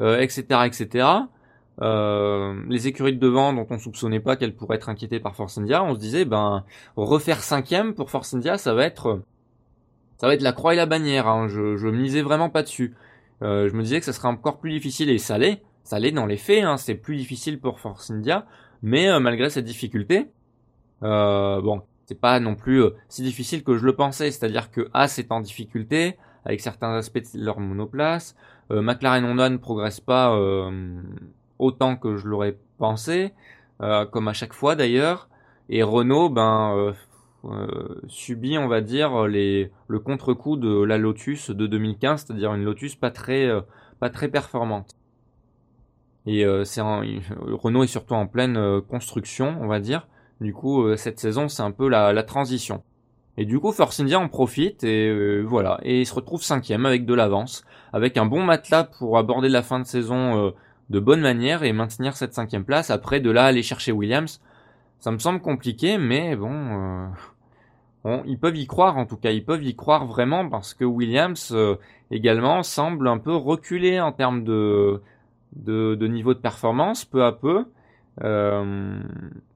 etc., 0.00 0.62
etc. 0.64 1.06
Euh, 1.82 2.54
les 2.68 2.88
écuries 2.88 3.12
de 3.12 3.18
devant 3.18 3.52
dont 3.52 3.66
on 3.68 3.78
soupçonnait 3.78 4.20
pas 4.20 4.36
qu'elles 4.36 4.54
pourraient 4.54 4.76
être 4.76 4.88
inquiétées 4.88 5.20
par 5.20 5.36
Force 5.36 5.58
India, 5.58 5.84
on 5.84 5.94
se 5.94 6.00
disait 6.00 6.24
ben 6.24 6.64
refaire 6.96 7.42
cinquième 7.42 7.94
pour 7.94 8.10
Force 8.10 8.32
India, 8.32 8.56
ça 8.56 8.72
va 8.72 8.84
être 8.84 9.20
ça 10.18 10.26
va 10.26 10.34
être 10.34 10.42
la 10.42 10.52
croix 10.52 10.74
et 10.74 10.76
la 10.76 10.86
bannière. 10.86 11.28
Hein. 11.28 11.48
Je, 11.48 11.76
je 11.76 11.88
misais 11.88 12.22
vraiment 12.22 12.50
pas 12.50 12.62
dessus. 12.62 12.94
Euh, 13.42 13.68
je 13.68 13.74
me 13.74 13.82
disais 13.82 13.98
que 13.98 14.06
ça 14.06 14.12
serait 14.12 14.28
encore 14.28 14.58
plus 14.58 14.70
difficile 14.70 15.10
et 15.10 15.18
ça 15.18 15.38
l'est, 15.38 15.62
ça 15.84 15.98
l'est 15.98 16.12
dans 16.12 16.26
les 16.26 16.36
faits. 16.36 16.64
Hein. 16.64 16.76
C'est 16.76 16.94
plus 16.94 17.16
difficile 17.16 17.60
pour 17.60 17.80
Force 17.80 18.10
India, 18.10 18.46
mais 18.82 19.08
euh, 19.08 19.20
malgré 19.20 19.50
cette 19.50 19.64
difficulté, 19.64 20.28
bon, 21.00 21.82
c'est 22.06 22.20
pas 22.20 22.40
non 22.40 22.54
plus 22.54 22.82
si 23.08 23.22
difficile 23.22 23.62
que 23.62 23.76
je 23.76 23.84
le 23.84 23.94
pensais. 23.94 24.30
C'est-à-dire 24.30 24.70
que 24.70 24.88
A 24.94 25.08
c'est 25.08 25.30
en 25.32 25.40
difficulté 25.40 26.16
avec 26.44 26.60
certains 26.60 26.94
aspects 26.94 27.34
de 27.34 27.44
leur 27.44 27.60
monoplace. 27.60 28.36
McLaren 28.70 29.24
Honda 29.24 29.48
ne 29.48 29.58
progresse 29.58 30.00
pas 30.00 30.36
autant 31.58 31.96
que 31.96 32.16
je 32.16 32.26
l'aurais 32.26 32.58
pensé, 32.78 33.32
euh, 33.80 34.06
comme 34.06 34.28
à 34.28 34.32
chaque 34.32 34.52
fois 34.52 34.74
d'ailleurs. 34.74 35.28
Et 35.68 35.82
Renault, 35.82 36.28
ben, 36.30 36.94
euh, 37.50 37.66
euh, 37.66 38.00
subit, 38.08 38.58
on 38.58 38.68
va 38.68 38.80
dire, 38.80 39.26
le 39.26 39.98
contre-coup 39.98 40.56
de 40.56 40.82
la 40.82 40.98
Lotus 40.98 41.50
de 41.50 41.66
2015, 41.66 42.24
c'est-à-dire 42.26 42.54
une 42.54 42.64
Lotus 42.64 42.94
pas 42.94 43.10
très, 43.10 43.48
très 44.12 44.28
performante. 44.28 44.90
Et 46.26 46.44
c'est 46.64 46.80
Renault 46.80 47.84
est 47.84 47.88
surtout 47.88 48.14
en 48.14 48.26
pleine 48.26 48.80
construction, 48.88 49.56
on 49.60 49.68
va 49.68 49.78
dire. 49.78 50.08
Du 50.40 50.52
coup, 50.52 50.96
cette 50.96 51.20
saison, 51.20 51.48
c'est 51.48 51.62
un 51.62 51.70
peu 51.70 51.88
la, 51.88 52.22
transition. 52.24 52.82
Et 53.36 53.44
du 53.44 53.60
coup, 53.60 53.70
Force 53.70 54.00
India 54.00 54.18
en 54.18 54.28
profite 54.28 54.82
et 54.82 55.42
voilà, 55.42 55.78
et 55.82 56.00
il 56.00 56.06
se 56.06 56.14
retrouve 56.14 56.42
cinquième 56.42 56.84
avec 56.84 57.06
de 57.06 57.14
l'avance, 57.14 57.64
avec 57.92 58.16
un 58.16 58.26
bon 58.26 58.42
matelas 58.42 58.84
pour 58.84 59.18
aborder 59.18 59.48
la 59.48 59.62
fin 59.62 59.78
de 59.78 59.84
saison 59.84 60.52
de 60.90 61.00
bonne 61.00 61.20
manière 61.20 61.62
et 61.62 61.72
maintenir 61.72 62.16
cette 62.16 62.34
cinquième 62.34 62.64
place. 62.64 62.90
Après, 62.90 63.20
de 63.20 63.30
là, 63.30 63.44
aller 63.44 63.62
chercher 63.62 63.92
Williams, 63.92 64.40
ça 64.98 65.10
me 65.10 65.18
semble 65.18 65.40
compliqué, 65.40 65.98
mais 65.98 66.36
bon, 66.36 66.52
euh, 66.52 67.06
ils 68.26 68.38
peuvent 68.38 68.56
y 68.56 68.66
croire 68.66 68.96
en 68.98 69.06
tout 69.06 69.16
cas, 69.16 69.30
ils 69.30 69.44
peuvent 69.44 69.64
y 69.64 69.74
croire 69.74 70.06
vraiment 70.06 70.48
parce 70.48 70.74
que 70.74 70.84
Williams 70.84 71.52
euh, 71.52 71.76
également 72.10 72.62
semble 72.62 73.08
un 73.08 73.18
peu 73.18 73.34
reculer 73.34 74.00
en 74.00 74.12
termes 74.12 74.44
de, 74.44 75.02
de, 75.52 76.06
niveau 76.06 76.34
de 76.34 76.38
performance, 76.38 77.04
peu 77.04 77.24
à 77.24 77.32
peu. 77.32 77.64
Euh, 78.22 78.98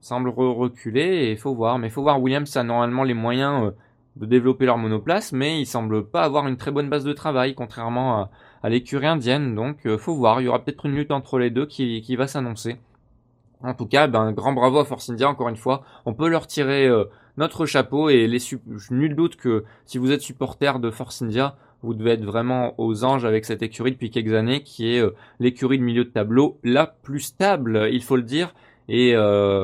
semble 0.01 0.29
reculer 0.29 1.01
et 1.01 1.31
il 1.33 1.39
faut 1.39 1.55
voir. 1.55 1.79
Mais 1.79 1.89
il 1.89 1.91
faut 1.91 2.03
voir, 2.03 2.21
Williams 2.21 2.57
a 2.57 2.63
normalement 2.63 3.05
les 3.05 3.15
moyens 3.15 3.67
euh, 3.67 3.71
de 4.17 4.27
développer 4.27 4.67
leur 4.67 4.79
monoplace, 4.79 5.33
mais 5.33 5.61
il 5.61 5.67
semble 5.67 6.05
pas 6.05 6.23
avoir 6.23 6.47
une 6.47 6.57
très 6.57 6.71
bonne 6.71 6.91
base 6.91 7.05
de 7.05 7.13
travail, 7.13 7.55
contrairement 7.55 8.29
à, 8.63 8.69
l'écurie 8.69 9.07
indienne. 9.07 9.55
Donc 9.55 9.89
faut 9.97 10.15
voir, 10.15 10.41
il 10.41 10.45
y 10.45 10.49
aura 10.49 10.63
peut-être 10.63 10.87
une 10.87 10.95
lutte 10.95 11.13
entre 11.13 11.39
les 11.39 11.51
deux 11.51 11.67
qui, 11.67 12.17
va 12.17 12.27
s'annoncer. 12.27 12.77
En 13.63 13.75
tout 13.75 13.87
cas, 13.87 14.09
ben 14.09 14.33
grand 14.33 14.53
bravo 14.53 14.79
à 14.81 14.85
Force 14.85 15.11
India 15.11 15.29
encore 15.29 15.49
une 15.49 15.57
fois. 15.57 15.83
On 16.05 16.15
peut 16.15 16.29
leur 16.29 16.47
tirer 16.47 16.91
notre 17.37 17.67
chapeau 17.67 18.09
et 18.09 18.27
les 18.27 18.39
nul 18.91 19.15
doute 19.15 19.37
que 19.37 19.65
si 19.85 19.99
vous 19.99 20.11
êtes 20.11 20.21
supporter 20.21 20.79
de 20.81 20.91
Force 20.91 21.23
India, 21.23 21.57
vous 21.83 21.95
devez 21.95 22.13
être 22.13 22.25
vraiment 22.25 22.75
aux 22.79 23.05
anges 23.05 23.25
avec 23.25 23.45
cette 23.45 23.63
écurie 23.63 23.93
depuis 23.93 24.11
quelques 24.11 24.35
années 24.35 24.63
qui 24.63 24.95
est 24.95 25.01
euh, 25.01 25.15
l'écurie 25.39 25.79
de 25.79 25.85
milieu 25.85 26.05
de 26.05 26.11
tableau 26.11 26.59
la 26.63 26.87
plus 26.87 27.21
stable, 27.21 27.89
il 27.93 28.03
faut 28.03 28.17
le 28.17 28.23
dire. 28.23 28.55
Et 28.93 29.15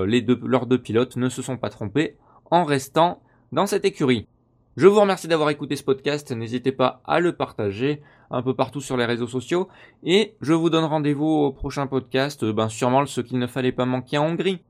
les 0.07 0.23
deux, 0.23 0.39
leurs 0.45 0.67
deux 0.67 0.79
pilotes 0.79 1.17
ne 1.17 1.29
se 1.29 1.43
sont 1.43 1.57
pas 1.57 1.69
trompés 1.69 2.17
en 2.53 2.63
restant 2.63 3.21
dans 3.51 3.67
cette 3.67 3.85
écurie. 3.85 4.29
Je 4.77 4.87
vous 4.87 5.01
remercie 5.01 5.27
d'avoir 5.27 5.49
écouté 5.49 5.75
ce 5.75 5.83
podcast. 5.83 6.33
N'hésitez 6.33 6.71
pas 6.71 7.01
à 7.07 7.19
le 7.19 7.33
partager 7.33 8.03
un 8.31 8.43
peu 8.43 8.55
partout 8.55 8.83
sur 8.83 8.99
les 8.99 9.07
réseaux 9.07 9.27
sociaux. 9.27 9.69
Et 10.05 10.35
je 10.43 10.53
vous 10.53 10.69
donne 10.69 10.85
rendez-vous 10.85 11.25
au 11.25 11.51
prochain 11.51 11.87
podcast, 11.87 12.43
euh, 12.43 12.53
ben 12.53 12.69
sûrement 12.69 13.07
ce 13.07 13.23
qu'il 13.23 13.39
ne 13.39 13.47
fallait 13.47 13.73
pas 13.73 13.87
manquer 13.87 14.19
en 14.19 14.27
Hongrie. 14.27 14.61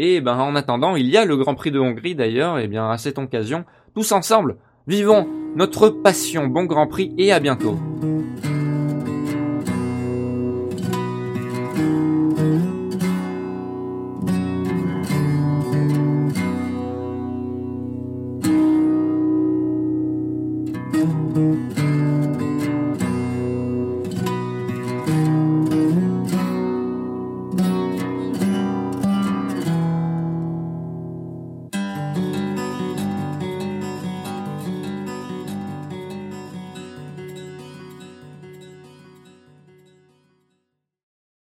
Et 0.00 0.20
ben 0.20 0.38
en 0.38 0.54
attendant, 0.54 0.94
il 0.94 1.06
y 1.06 1.16
a 1.16 1.24
le 1.24 1.36
Grand 1.36 1.56
Prix 1.56 1.72
de 1.72 1.80
Hongrie 1.80 2.14
d'ailleurs, 2.14 2.60
et 2.60 2.68
bien 2.68 2.88
à 2.88 2.98
cette 2.98 3.18
occasion, 3.18 3.64
tous 3.94 4.12
ensemble, 4.12 4.56
vivons 4.86 5.26
notre 5.56 5.88
passion. 5.88 6.46
Bon 6.46 6.64
Grand 6.64 6.86
Prix 6.86 7.12
et 7.18 7.32
à 7.32 7.40
bientôt. 7.40 7.76